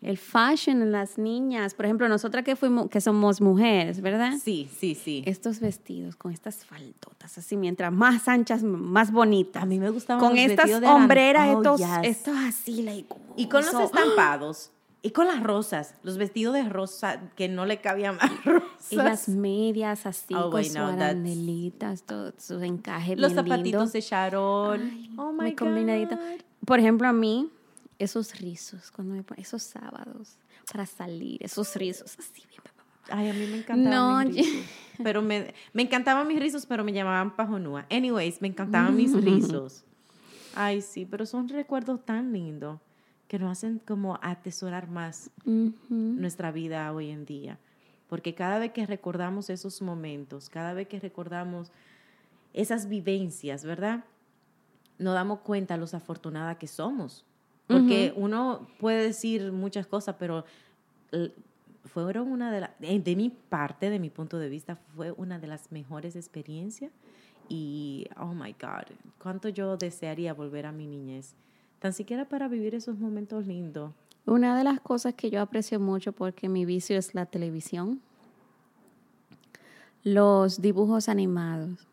El 0.00 0.16
fashion 0.16 0.80
en 0.80 0.92
las 0.92 1.18
niñas. 1.18 1.74
Por 1.74 1.84
ejemplo, 1.86 2.08
nosotras 2.08 2.44
que 2.44 2.54
fuimos, 2.54 2.88
que 2.88 3.00
somos 3.00 3.40
mujeres, 3.40 4.00
¿verdad? 4.00 4.34
Sí, 4.40 4.70
sí, 4.78 4.94
sí. 4.94 5.24
Estos 5.26 5.58
vestidos 5.58 6.14
con 6.14 6.30
estas 6.32 6.64
faldotas, 6.64 7.36
así 7.36 7.56
mientras 7.56 7.92
más 7.92 8.28
anchas, 8.28 8.62
más 8.62 9.10
bonitas. 9.10 9.60
A 9.62 9.66
mí 9.66 9.80
me 9.80 9.90
gustaban 9.90 10.20
con 10.20 10.36
los 10.36 10.38
estas 10.50 10.80
de 10.80 10.86
hombreras, 10.86 11.48
Oh, 11.48 11.58
estos, 11.62 11.80
yes. 11.80 11.88
estos 12.04 12.36
así, 12.36 12.82
like, 12.82 13.12
Y 13.36 13.48
con 13.48 13.64
los 13.64 13.74
estampados. 13.74 14.70
Y 15.00 15.10
con 15.10 15.26
las 15.28 15.42
rosas. 15.42 15.94
Los 16.02 16.18
vestidos 16.18 16.54
de 16.54 16.64
rosa 16.68 17.30
que 17.36 17.48
no 17.48 17.66
le 17.66 17.80
cabían 17.80 18.16
más 18.20 18.44
rosas. 18.44 18.92
Y 18.92 18.96
las 18.96 19.28
medias 19.28 20.06
así, 20.06 20.34
Oh, 20.34 20.50
con 20.50 20.64
sus 20.64 20.74
no, 20.74 20.88
that's- 20.90 20.94
aranelitas, 21.02 22.02
todo 22.02 22.32
su 22.38 22.60
encaje 22.62 23.16
los 23.16 23.32
bien 23.32 23.44
zapatitos 23.46 23.64
lindo. 23.82 23.92
de 23.92 24.00
Sharon. 24.00 24.80
Ay, 24.82 25.10
oh 25.16 25.32
my 25.32 25.38
muy 25.38 25.50
God. 25.52 25.58
combinadito. 25.58 26.18
Por 26.66 26.80
ejemplo, 26.80 27.06
a 27.08 27.12
mí, 27.12 27.48
esos 27.98 28.38
rizos, 28.40 28.90
cuando 28.90 29.14
me 29.14 29.22
pon- 29.22 29.38
esos 29.38 29.62
sábados 29.62 30.36
para 30.72 30.84
salir, 30.84 31.42
esos 31.44 31.74
rizos 31.76 32.16
así 32.18 32.42
bien. 32.48 32.62
Ay, 33.10 33.30
a 33.30 33.32
mí 33.32 33.46
me 33.46 33.58
encantaban 33.58 33.90
No, 33.90 34.30
mis 34.30 34.36
rizos. 34.36 34.66
Pero 35.02 35.22
me, 35.22 35.54
me 35.72 35.82
encantaban 35.82 36.26
mis 36.26 36.40
rizos, 36.40 36.66
pero 36.66 36.82
me 36.82 36.92
llamaban 36.92 37.36
pajonúa. 37.36 37.86
Anyways, 37.88 38.42
me 38.42 38.48
encantaban 38.48 38.96
mis 38.96 39.14
rizos. 39.24 39.84
Ay, 40.56 40.82
sí, 40.82 41.06
pero 41.06 41.24
son 41.24 41.48
recuerdos 41.48 42.04
tan 42.04 42.32
lindos. 42.32 42.80
Que 43.28 43.38
nos 43.38 43.52
hacen 43.52 43.78
como 43.78 44.18
atesorar 44.22 44.88
más 44.88 45.30
nuestra 45.88 46.50
vida 46.50 46.90
hoy 46.92 47.10
en 47.10 47.26
día. 47.26 47.58
Porque 48.08 48.34
cada 48.34 48.58
vez 48.58 48.72
que 48.72 48.86
recordamos 48.86 49.50
esos 49.50 49.82
momentos, 49.82 50.48
cada 50.48 50.72
vez 50.72 50.88
que 50.88 50.98
recordamos 50.98 51.70
esas 52.54 52.88
vivencias, 52.88 53.64
¿verdad? 53.64 54.04
Nos 54.98 55.14
damos 55.14 55.40
cuenta 55.40 55.76
los 55.76 55.92
afortunada 55.92 56.58
que 56.58 56.66
somos. 56.66 57.24
Porque 57.66 58.14
uno 58.16 58.66
puede 58.80 59.02
decir 59.02 59.52
muchas 59.52 59.86
cosas, 59.86 60.16
pero 60.18 60.46
fueron 61.84 62.32
una 62.32 62.50
de 62.50 62.60
las, 62.60 62.70
de 62.78 63.14
mi 63.14 63.28
parte, 63.28 63.90
de 63.90 63.98
mi 63.98 64.08
punto 64.08 64.38
de 64.38 64.48
vista, 64.48 64.76
fue 64.96 65.12
una 65.12 65.38
de 65.38 65.48
las 65.48 65.70
mejores 65.70 66.16
experiencias. 66.16 66.92
Y, 67.46 68.06
oh 68.18 68.32
my 68.32 68.52
God, 68.52 68.94
cuánto 69.22 69.50
yo 69.50 69.76
desearía 69.76 70.32
volver 70.32 70.64
a 70.64 70.72
mi 70.72 70.86
niñez. 70.86 71.34
Tan 71.78 71.92
siquiera 71.92 72.24
para 72.24 72.48
vivir 72.48 72.74
esos 72.74 72.98
momentos 72.98 73.46
lindos. 73.46 73.92
Una 74.26 74.56
de 74.58 74.64
las 74.64 74.80
cosas 74.80 75.14
que 75.14 75.30
yo 75.30 75.40
aprecio 75.40 75.80
mucho 75.80 76.12
porque 76.12 76.48
mi 76.48 76.64
vicio 76.64 76.98
es 76.98 77.14
la 77.14 77.24
televisión, 77.26 78.00
los 80.04 80.60
dibujos 80.60 81.08
animados. 81.08 81.86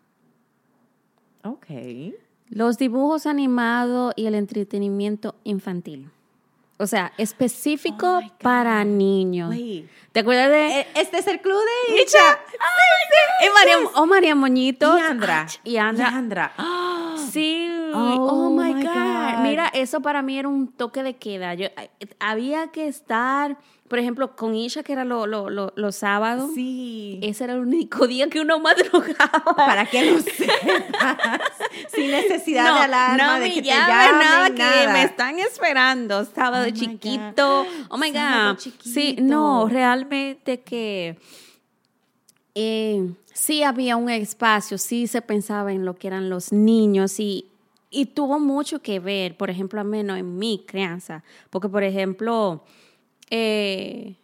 Ok. 1.43 1.67
Los 2.49 2.77
dibujos 2.77 3.25
animados 3.25 4.13
y 4.15 4.25
el 4.25 4.35
entretenimiento 4.35 5.35
infantil. 5.43 6.09
O 6.77 6.87
sea, 6.87 7.13
específico 7.17 8.19
Oh 8.21 8.31
para 8.41 8.83
niños. 8.83 9.49
Wait. 9.49 9.87
¿Te 10.11 10.19
acuerdas 10.19 10.49
de 10.49 10.81
Eh, 10.81 10.87
Este 10.95 11.19
es 11.19 11.27
el 11.27 11.39
club 11.39 11.57
de 11.57 11.93
Micha? 11.93 12.39
Y 13.45 13.49
María, 13.53 13.91
oh, 13.95 14.05
María 14.05 14.35
Moñito. 14.35 14.97
Y 14.97 15.01
Andra. 15.01 15.47
Y 15.63 15.77
Andra. 15.77 16.07
Andra. 16.09 16.53
¡Ah! 16.57 16.91
Sí, 17.31 17.69
Oh, 17.93 18.27
oh, 18.29 18.49
my 18.49 18.73
God. 18.73 18.83
Mira, 19.49 19.67
eso 19.73 20.01
para 20.01 20.21
mí 20.21 20.37
era 20.37 20.47
un 20.47 20.67
toque 20.71 21.03
de 21.03 21.15
queda. 21.15 21.53
Yo, 21.53 21.65
eh, 21.67 21.89
había 22.19 22.67
que 22.67 22.87
estar, 22.87 23.57
por 23.87 23.99
ejemplo, 23.99 24.35
con 24.35 24.55
Isha, 24.55 24.83
que 24.83 24.93
era 24.93 25.05
lo- 25.05 25.27
lo- 25.27 25.49
lo- 25.49 25.71
los 25.75 25.95
sábados. 25.95 26.51
Sí. 26.55 27.19
Ese 27.23 27.43
era 27.45 27.53
el 27.53 27.59
único 27.59 28.07
día 28.07 28.29
que 28.29 28.39
uno 28.41 28.59
madrugaba. 28.59 29.43
Para 29.55 29.85
que 29.85 30.11
lo 30.11 30.19
sepas. 30.19 31.17
Sin 31.93 32.11
necesidad 32.11 32.73
de 32.73 32.79
alarma, 32.81 33.35
no 33.35 33.39
de 33.39 33.49
que 33.53 33.61
te 33.61 33.67
llamen, 33.67 33.87
nada, 34.19 34.49
nada. 34.49 34.85
que 34.85 34.93
me 34.93 35.03
están 35.03 35.39
esperando. 35.39 36.25
Sábado 36.25 36.65
Oh 36.67 36.71
chiquito. 36.73 37.63
God. 37.63 37.85
Oh 37.89 37.97
my 37.97 38.11
Sábado 38.11 38.55
God. 38.55 38.71
Sí, 38.83 39.17
no, 39.21 39.67
realmente 39.69 40.61
que 40.61 41.17
eh, 42.55 43.13
sí 43.33 43.63
había 43.63 43.97
un 43.97 44.09
espacio, 44.09 44.77
sí 44.77 45.07
se 45.07 45.21
pensaba 45.21 45.73
en 45.73 45.85
lo 45.85 45.95
que 45.95 46.07
eran 46.07 46.29
los 46.29 46.51
niños 46.53 47.19
y, 47.19 47.45
y 47.95 48.05
tuvo 48.07 48.39
mucho 48.39 48.81
que 48.81 48.99
ver, 48.99 49.37
por 49.37 49.49
ejemplo, 49.49 49.79
al 49.79 49.87
menos 49.87 50.17
en 50.17 50.37
mi 50.37 50.63
crianza. 50.67 51.23
Porque, 51.49 51.69
por 51.69 51.83
ejemplo, 51.83 52.63
eh, 53.29 54.15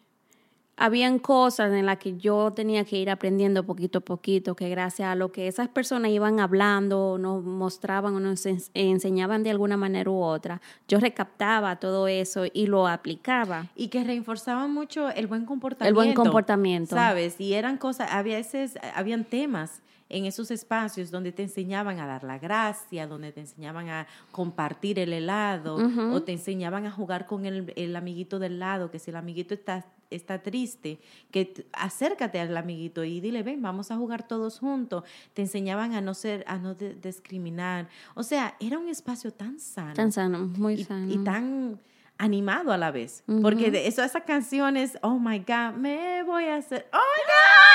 habían 0.77 1.19
cosas 1.19 1.71
en 1.73 1.85
las 1.85 1.97
que 1.99 2.17
yo 2.17 2.51
tenía 2.51 2.83
que 2.85 2.97
ir 2.97 3.09
aprendiendo 3.11 3.63
poquito 3.65 3.99
a 3.99 4.01
poquito, 4.01 4.55
que 4.55 4.67
gracias 4.69 5.09
a 5.09 5.15
lo 5.15 5.31
que 5.31 5.47
esas 5.47 5.67
personas 5.67 6.09
iban 6.11 6.39
hablando, 6.39 7.17
nos 7.19 7.43
mostraban 7.43 8.15
o 8.15 8.19
nos 8.19 8.45
ens- 8.47 8.71
enseñaban 8.73 9.43
de 9.43 9.51
alguna 9.51 9.77
manera 9.77 10.09
u 10.09 10.19
otra, 10.21 10.59
yo 10.87 10.99
recaptaba 10.99 11.75
todo 11.79 12.07
eso 12.07 12.45
y 12.51 12.65
lo 12.65 12.87
aplicaba. 12.87 13.67
Y 13.75 13.89
que 13.89 14.03
reforzaban 14.03 14.73
mucho 14.73 15.09
el 15.11 15.27
buen 15.27 15.45
comportamiento. 15.45 15.87
El 15.89 15.93
buen 15.93 16.15
comportamiento. 16.15 16.95
¿Sabes? 16.95 17.39
Y 17.39 17.53
eran 17.53 17.77
cosas, 17.77 18.09
a 18.11 18.23
veces 18.23 18.79
habían 18.95 19.23
temas 19.23 19.81
en 20.11 20.25
esos 20.25 20.51
espacios 20.51 21.09
donde 21.11 21.31
te 21.31 21.43
enseñaban 21.43 21.99
a 21.99 22.05
dar 22.05 22.23
la 22.23 22.37
gracia, 22.37 23.07
donde 23.07 23.31
te 23.31 23.39
enseñaban 23.41 23.89
a 23.89 24.07
compartir 24.31 24.99
el 24.99 25.13
helado, 25.13 25.75
o 26.13 26.21
te 26.23 26.31
enseñaban 26.33 26.85
a 26.85 26.91
jugar 26.91 27.25
con 27.25 27.45
el, 27.45 27.73
el 27.75 27.95
amiguito 27.95 28.37
del 28.39 28.59
lado, 28.59 28.91
que 28.91 28.99
si 28.99 29.09
el 29.09 29.15
amiguito 29.17 29.53
está, 29.53 29.85
está 30.09 30.41
triste, 30.43 30.99
que 31.31 31.65
acércate 31.73 32.39
al 32.39 32.55
amiguito 32.57 33.03
y 33.03 33.21
dile, 33.21 33.41
ven, 33.43 33.61
vamos 33.61 33.89
a 33.91 33.95
jugar 33.95 34.27
todos 34.27 34.59
juntos. 34.59 35.03
Te 35.33 35.41
enseñaban 35.41 35.93
a 35.93 36.01
no 36.01 36.13
ser, 36.13 36.43
a 36.47 36.57
no 36.57 36.75
de- 36.75 36.93
discriminar. 36.95 37.87
O 38.13 38.23
sea, 38.23 38.55
era 38.59 38.77
un 38.77 38.89
espacio 38.89 39.31
tan 39.31 39.59
sano 39.59 39.93
Tan 39.93 40.11
sano, 40.11 40.39
muy 40.57 40.73
y, 40.73 40.83
sano. 40.83 41.11
y 41.13 41.17
tan 41.23 41.79
animado 42.17 42.71
a 42.71 42.77
la 42.77 42.91
vez. 42.91 43.23
Porque 43.41 43.71
de 43.71 43.87
eso, 43.87 44.03
esas 44.03 44.23
canciones, 44.23 44.97
oh 45.01 45.17
my 45.17 45.39
God, 45.39 45.75
me 45.77 46.21
voy 46.23 46.43
a 46.45 46.57
hacer. 46.57 46.87
¡Oh 46.93 46.97
my 46.97 47.23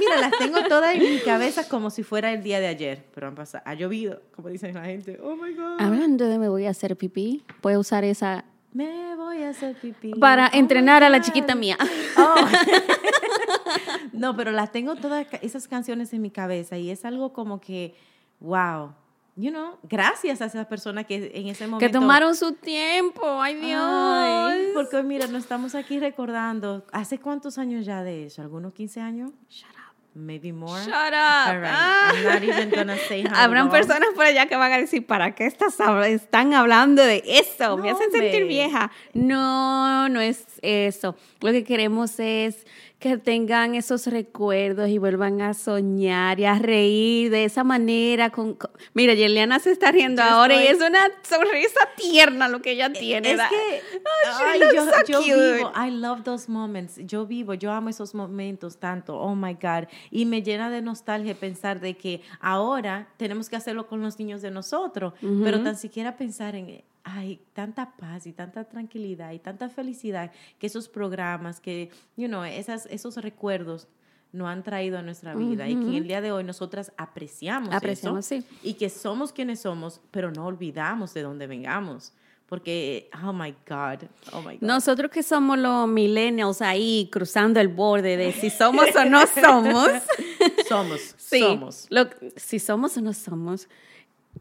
mira, 0.00 0.16
las 0.18 0.32
tengo 0.38 0.62
todas 0.68 0.94
en 0.94 1.02
mi 1.02 1.18
cabeza 1.20 1.68
como 1.68 1.90
si 1.90 2.02
fuera 2.02 2.32
el 2.32 2.42
día 2.42 2.58
de 2.58 2.66
ayer. 2.66 3.04
Pero 3.14 3.28
han 3.28 3.34
pasado, 3.34 3.62
ha 3.66 3.74
llovido, 3.74 4.22
como 4.34 4.48
dicen 4.48 4.74
la 4.74 4.84
gente. 4.84 5.20
Oh 5.22 5.36
my 5.36 5.52
God. 5.54 5.80
Hablando 5.80 6.26
de 6.26 6.38
me 6.38 6.48
voy 6.48 6.66
a 6.66 6.70
hacer 6.70 6.96
pipí, 6.96 7.44
puedo 7.60 7.78
usar 7.80 8.04
esa 8.04 8.44
Me 8.72 9.14
voy 9.16 9.42
a 9.42 9.50
hacer 9.50 9.76
pipí. 9.76 10.12
para 10.14 10.48
Oh 10.48 10.50
entrenar 10.52 11.04
a 11.04 11.10
la 11.10 11.20
chiquita 11.20 11.54
mía. 11.54 11.76
Oh. 12.16 12.34
no, 14.12 14.36
pero 14.36 14.50
las 14.52 14.72
tengo 14.72 14.96
todas 14.96 15.26
esas 15.42 15.68
canciones 15.68 16.12
en 16.12 16.22
mi 16.22 16.30
cabeza 16.30 16.78
y 16.78 16.90
es 16.90 17.04
algo 17.04 17.32
como 17.32 17.60
que, 17.60 17.94
wow, 18.40 18.92
you 19.36 19.50
know, 19.50 19.78
gracias 19.82 20.40
a 20.42 20.46
esas 20.46 20.66
personas 20.66 21.06
que 21.06 21.30
en 21.34 21.48
ese 21.48 21.66
momento... 21.66 21.86
Que 21.86 21.92
tomaron 21.92 22.34
su 22.34 22.52
tiempo, 22.52 23.40
ay 23.40 23.56
Dios. 23.56 23.80
Ay, 23.82 24.70
porque 24.74 25.02
mira, 25.02 25.26
nos 25.26 25.42
estamos 25.42 25.74
aquí 25.74 25.98
recordando, 25.98 26.84
¿hace 26.92 27.18
cuántos 27.18 27.58
años 27.58 27.86
ya 27.86 28.02
de 28.02 28.26
eso? 28.26 28.42
¿Algunos 28.42 28.72
15 28.74 29.00
años? 29.00 29.30
Shut 29.48 29.70
up. 29.70 29.89
Maybe 30.12 30.50
more. 30.50 30.76
Shut 30.82 30.90
up. 31.14 31.48
All 31.48 31.58
right. 31.60 31.70
Ah. 31.72 32.12
I'm 32.12 32.24
not 32.24 32.42
even 32.42 32.70
gonna 32.70 32.96
say 33.08 33.22
how 33.28 33.32
Habrán 33.34 33.66
long. 33.66 33.70
personas 33.70 34.08
por 34.14 34.24
allá 34.24 34.46
que 34.48 34.56
van 34.56 34.72
a 34.72 34.78
decir, 34.78 35.06
¿para 35.06 35.34
qué 35.36 35.46
estás 35.46 35.78
están 36.06 36.52
hablando 36.52 37.02
de 37.02 37.22
eso? 37.26 37.76
Me 37.76 37.90
hacen 37.90 38.10
sentir 38.10 38.46
vieja. 38.46 38.90
No, 39.14 40.08
no 40.08 40.20
es 40.20 40.44
eso. 40.62 41.14
Lo 41.40 41.52
que 41.52 41.62
queremos 41.62 42.18
es 42.18 42.66
que 43.00 43.16
tengan 43.16 43.74
esos 43.74 44.06
recuerdos 44.06 44.88
y 44.90 44.98
vuelvan 44.98 45.40
a 45.40 45.54
soñar 45.54 46.38
y 46.38 46.44
a 46.44 46.58
reír 46.58 47.30
de 47.30 47.44
esa 47.44 47.64
manera. 47.64 48.28
Con, 48.30 48.54
con- 48.54 48.70
Mira, 48.92 49.14
Yeliana 49.14 49.58
se 49.58 49.72
está 49.72 49.90
riendo 49.90 50.22
Yo 50.22 50.28
ahora 50.28 50.62
y 50.62 50.66
es 50.66 50.76
una 50.80 51.00
sonrisa 51.22 51.80
tierna 51.96 52.46
lo 52.48 52.60
que 52.60 52.72
ella 52.72 52.92
tiene. 52.92 53.30
Es 53.32 53.36
¿verdad? 53.38 53.48
que 53.50 53.80
Oh, 54.00 54.44
ay, 54.44 54.60
yo, 54.74 54.84
so 54.84 54.90
yo 55.08 55.18
cute. 55.20 55.54
vivo, 55.56 55.72
I 55.74 55.90
love 55.90 56.22
those 56.24 56.50
moments. 56.50 56.98
Yo 57.06 57.26
vivo, 57.26 57.54
yo 57.54 57.72
amo 57.72 57.88
esos 57.88 58.14
momentos 58.14 58.76
tanto. 58.76 59.16
Oh 59.18 59.34
my 59.34 59.54
God. 59.54 59.88
Y 60.10 60.26
me 60.26 60.42
llena 60.42 60.68
de 60.70 60.82
nostalgia 60.82 61.34
pensar 61.34 61.80
de 61.80 61.96
que 61.96 62.20
ahora 62.38 63.08
tenemos 63.16 63.48
que 63.48 63.56
hacerlo 63.56 63.86
con 63.86 64.02
los 64.02 64.18
niños 64.18 64.42
de 64.42 64.50
nosotros, 64.50 65.14
pero 65.42 65.62
tan 65.62 65.76
siquiera 65.76 66.16
pensar 66.18 66.54
en 66.54 66.68
ay, 67.04 67.40
tanta 67.52 67.96
paz 67.96 68.26
y 68.26 68.32
tanta 68.32 68.64
tranquilidad 68.64 69.32
y 69.32 69.38
tanta 69.38 69.68
felicidad 69.68 70.30
que 70.58 70.66
esos 70.66 70.88
programas, 70.88 71.60
que, 71.60 71.90
you 72.16 72.28
know, 72.28 72.44
esas, 72.44 72.86
esos 72.86 73.16
recuerdos 73.16 73.88
nos 74.32 74.48
han 74.48 74.62
traído 74.62 74.98
a 74.98 75.02
nuestra 75.02 75.34
vida 75.34 75.68
y 75.68 75.74
que 75.74 75.82
en 75.88 75.94
el 75.94 76.06
día 76.06 76.20
de 76.20 76.30
hoy 76.30 76.44
nosotras 76.44 76.92
apreciamos, 76.96 77.74
Apreciamos, 77.74 78.30
eso 78.30 78.46
sí. 78.46 78.58
y 78.62 78.74
que 78.74 78.88
somos 78.88 79.32
quienes 79.32 79.60
somos, 79.60 80.00
pero 80.12 80.30
no 80.30 80.46
olvidamos 80.46 81.12
de 81.14 81.22
dónde 81.22 81.46
vengamos. 81.48 82.12
Porque, 82.46 83.08
oh 83.24 83.32
my 83.32 83.52
God, 83.68 84.08
oh 84.32 84.40
my 84.42 84.54
God. 84.56 84.60
Nosotros 84.62 85.10
que 85.12 85.22
somos 85.22 85.56
los 85.56 85.86
millennials 85.88 86.60
ahí 86.62 87.08
cruzando 87.12 87.60
el 87.60 87.68
borde 87.68 88.16
de 88.16 88.32
si 88.32 88.50
somos 88.50 88.86
o 88.96 89.04
no 89.04 89.20
somos. 89.26 89.88
somos, 90.68 91.14
Sí, 91.16 91.38
somos. 91.40 91.86
lo- 91.90 92.08
si 92.36 92.58
somos 92.58 92.96
o 92.96 93.00
no 93.02 93.12
somos, 93.12 93.68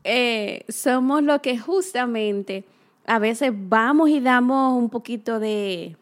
eh, 0.03 0.63
somos 0.69 1.23
lo 1.23 1.41
que 1.41 1.57
justamente 1.57 2.63
a 3.05 3.19
veces 3.19 3.51
vamos 3.55 4.09
y 4.09 4.19
damos 4.19 4.77
un 4.77 4.89
poquito 4.89 5.39
de, 5.39 5.95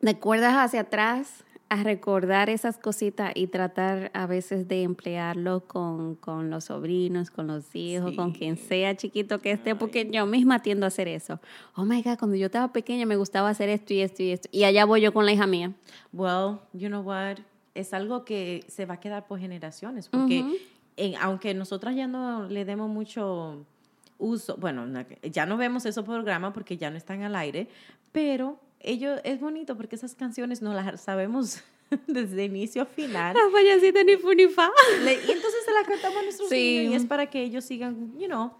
de 0.00 0.18
cuerdas 0.18 0.54
hacia 0.56 0.82
atrás 0.82 1.42
a 1.68 1.82
recordar 1.82 2.48
esas 2.48 2.78
cositas 2.78 3.32
y 3.34 3.48
tratar 3.48 4.12
a 4.14 4.26
veces 4.26 4.68
de 4.68 4.82
emplearlo 4.84 5.64
con, 5.66 6.14
con 6.14 6.48
los 6.48 6.64
sobrinos, 6.66 7.30
con 7.32 7.48
los 7.48 7.74
hijos, 7.74 8.14
con 8.14 8.32
Sí. 8.32 8.38
quien 8.38 8.56
sea 8.56 8.96
chiquito 8.96 9.40
que 9.40 9.50
esté, 9.50 9.74
porque 9.74 10.08
yo 10.12 10.26
misma 10.26 10.62
tiendo 10.62 10.86
a 10.86 10.88
hacer 10.88 11.08
eso. 11.08 11.40
Oh 11.74 11.84
my 11.84 12.02
God, 12.02 12.18
cuando 12.18 12.36
yo 12.36 12.46
estaba 12.46 12.72
pequeña 12.72 13.04
me 13.04 13.16
gustaba 13.16 13.48
hacer 13.48 13.68
esto 13.68 13.92
y 13.94 14.00
esto 14.02 14.22
y 14.22 14.30
esto. 14.30 14.48
Y 14.52 14.62
allá 14.62 14.84
voy 14.84 15.00
yo 15.00 15.12
con 15.12 15.26
la 15.26 15.32
hija 15.32 15.48
mía. 15.48 15.72
Well, 16.12 16.58
you 16.72 16.86
know 16.88 17.02
what? 17.02 17.38
Es 17.74 17.92
algo 17.92 18.24
que 18.24 18.64
se 18.68 18.86
va 18.86 18.94
a 18.94 19.00
quedar 19.00 19.26
por 19.26 19.40
generaciones, 19.40 20.08
porque 20.08 20.44
en- 20.96 21.16
aunque 21.16 21.54
nosotras 21.54 21.94
ya 21.96 22.06
no 22.06 22.48
le 22.48 22.64
demos 22.64 22.88
mucho 22.88 23.64
uso, 24.18 24.56
bueno, 24.56 24.86
ya 25.30 25.44
no 25.46 25.56
vemos 25.56 25.84
esos 25.86 26.04
programas 26.04 26.52
porque 26.54 26.76
ya 26.76 26.90
no 26.90 26.96
están 26.96 27.22
al 27.22 27.36
aire, 27.36 27.68
pero 28.12 28.58
ello 28.80 29.16
es 29.24 29.40
bonito 29.40 29.76
porque 29.76 29.96
esas 29.96 30.14
canciones 30.14 30.62
no 30.62 30.72
las 30.72 31.00
sabemos 31.00 31.62
desde 32.06 32.44
inicio 32.44 32.82
a 32.82 32.86
final. 32.86 33.34
La 33.34 33.42
payasita 33.52 34.02
ni 34.04 34.16
fu 34.16 34.32
ni 34.32 34.46
fa. 34.48 34.70
Le- 35.04 35.14
y 35.14 35.30
entonces 35.30 35.64
se 35.64 35.72
la 35.72 35.82
cantamos 35.86 36.18
a 36.18 36.22
nuestros 36.22 36.48
Sí. 36.48 36.78
niños 36.78 36.92
y 36.92 36.96
es 36.96 37.06
para 37.06 37.26
que 37.26 37.42
ellos 37.42 37.64
sigan, 37.64 38.12
you 38.18 38.26
know, 38.26 38.52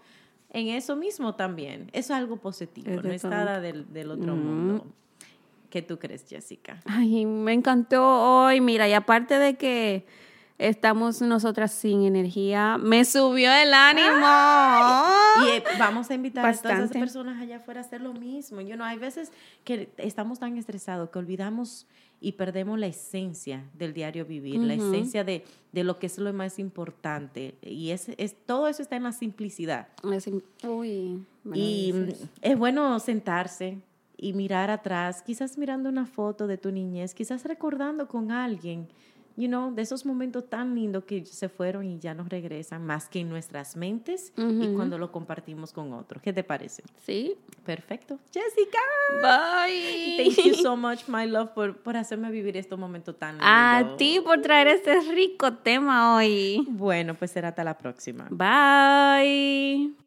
en 0.51 0.67
eso 0.69 0.95
mismo 0.95 1.35
también. 1.35 1.87
Eso 1.91 2.13
es 2.13 2.19
algo 2.19 2.37
positivo, 2.37 2.89
Es 2.89 3.03
no 3.03 3.11
es 3.11 3.23
nada 3.25 3.59
del, 3.59 3.91
del 3.91 4.11
otro 4.11 4.35
mundo. 4.35 4.85
¿Qué 5.69 5.81
tú 5.81 5.99
crees, 5.99 6.25
Jessica? 6.27 6.79
Ay, 6.85 7.25
me 7.25 7.51
encantó 7.51 8.01
hoy, 8.45 8.61
mira, 8.61 8.87
y 8.87 8.93
aparte 8.93 9.37
de 9.37 9.55
que 9.57 10.05
estamos 10.57 11.21
nosotras 11.21 11.71
sin 11.71 12.03
energía. 12.03 12.77
Me 12.77 13.05
subió 13.05 13.51
el 13.53 13.73
ánimo. 13.73 14.25
Y 15.45 15.57
eh, 15.57 15.63
vamos 15.77 16.09
a 16.09 16.15
invitar 16.15 16.45
a 16.45 16.49
todas 16.51 16.59
esas 16.65 16.73
Bastante. 16.79 16.99
personas 16.99 17.41
allá 17.41 17.57
afuera 17.57 17.81
a 17.81 17.83
hacer 17.83 18.01
lo 18.01 18.13
mismo. 18.13 18.61
You 18.61 18.75
know, 18.75 18.85
hay 18.85 18.97
veces 18.97 19.31
que 19.63 19.89
estamos 19.97 20.39
tan 20.39 20.57
estresados 20.57 21.09
que 21.09 21.19
olvidamos 21.19 21.85
y 22.19 22.31
perdemos 22.31 22.79
la 22.79 22.87
esencia 22.87 23.63
del 23.73 23.93
diario 23.93 24.25
vivir, 24.25 24.59
la 24.59 24.73
Ujú. 24.73 24.91
esencia 24.91 25.23
de, 25.23 25.45
de 25.71 25.83
lo 25.83 25.99
que 25.99 26.07
es 26.07 26.17
lo 26.17 26.33
más 26.33 26.57
importante. 26.57 27.55
Y 27.61 27.91
es, 27.91 28.09
es, 28.17 28.35
todo 28.45 28.67
eso 28.67 28.81
está 28.81 28.95
en 28.95 29.03
la 29.03 29.11
simplicidad. 29.11 29.87
Uy, 30.63 31.23
Y 31.53 31.91
dices. 31.91 32.27
es 32.41 32.57
bueno 32.57 32.99
sentarse 32.99 33.77
y 34.17 34.33
mirar 34.33 34.71
atrás, 34.71 35.21
quizás 35.21 35.59
mirando 35.59 35.89
una 35.89 36.07
foto 36.07 36.47
de 36.47 36.57
tu 36.57 36.71
niñez, 36.71 37.13
quizás 37.13 37.43
recordando 37.45 38.07
con 38.07 38.31
alguien, 38.31 38.87
you 39.37 39.47
know, 39.47 39.71
de 39.73 39.83
esos 39.83 40.05
momentos 40.05 40.49
tan 40.49 40.73
lindos 40.75 41.03
que 41.05 41.23
se 41.25 41.47
fueron 41.47 41.85
y 41.85 41.99
ya 41.99 42.13
nos 42.15 42.27
regresan, 42.27 42.83
más 42.85 43.07
que 43.07 43.19
en 43.19 43.29
nuestras 43.29 43.75
mentes 43.77 44.33
y 44.35 44.41
Ujú. 44.41 44.73
cuando 44.75 44.97
lo 44.97 45.11
compartimos 45.11 45.71
con 45.71 45.93
otros. 45.93 46.21
¿Qué 46.23 46.33
te 46.33 46.43
parece? 46.43 46.83
Sí. 47.05 47.35
Perfecto. 47.63 48.17
Jessica, 48.33 48.79
Bye. 49.21 50.17
thank 50.17 50.45
you 50.45 50.53
so 50.55 50.75
much, 50.77 51.07
my 51.07 51.25
love, 51.27 51.51
por, 51.51 51.77
por 51.77 51.95
hacerme 51.97 52.31
vivir 52.31 52.57
estos 52.57 52.79
momentos 52.79 53.17
tan 53.19 53.35
lindos. 53.37 53.47
A 53.47 53.95
ti 53.97 54.19
por 54.23 54.41
traer 54.41 54.67
este 54.69 54.99
rico 55.11 55.53
tema 55.53 56.15
hoy. 56.15 56.65
Bueno, 56.69 57.13
pues 57.13 57.31
será 57.31 57.49
hasta 57.49 57.63
la 57.63 57.77
próxima. 57.77 58.27
Bye. 58.31 60.06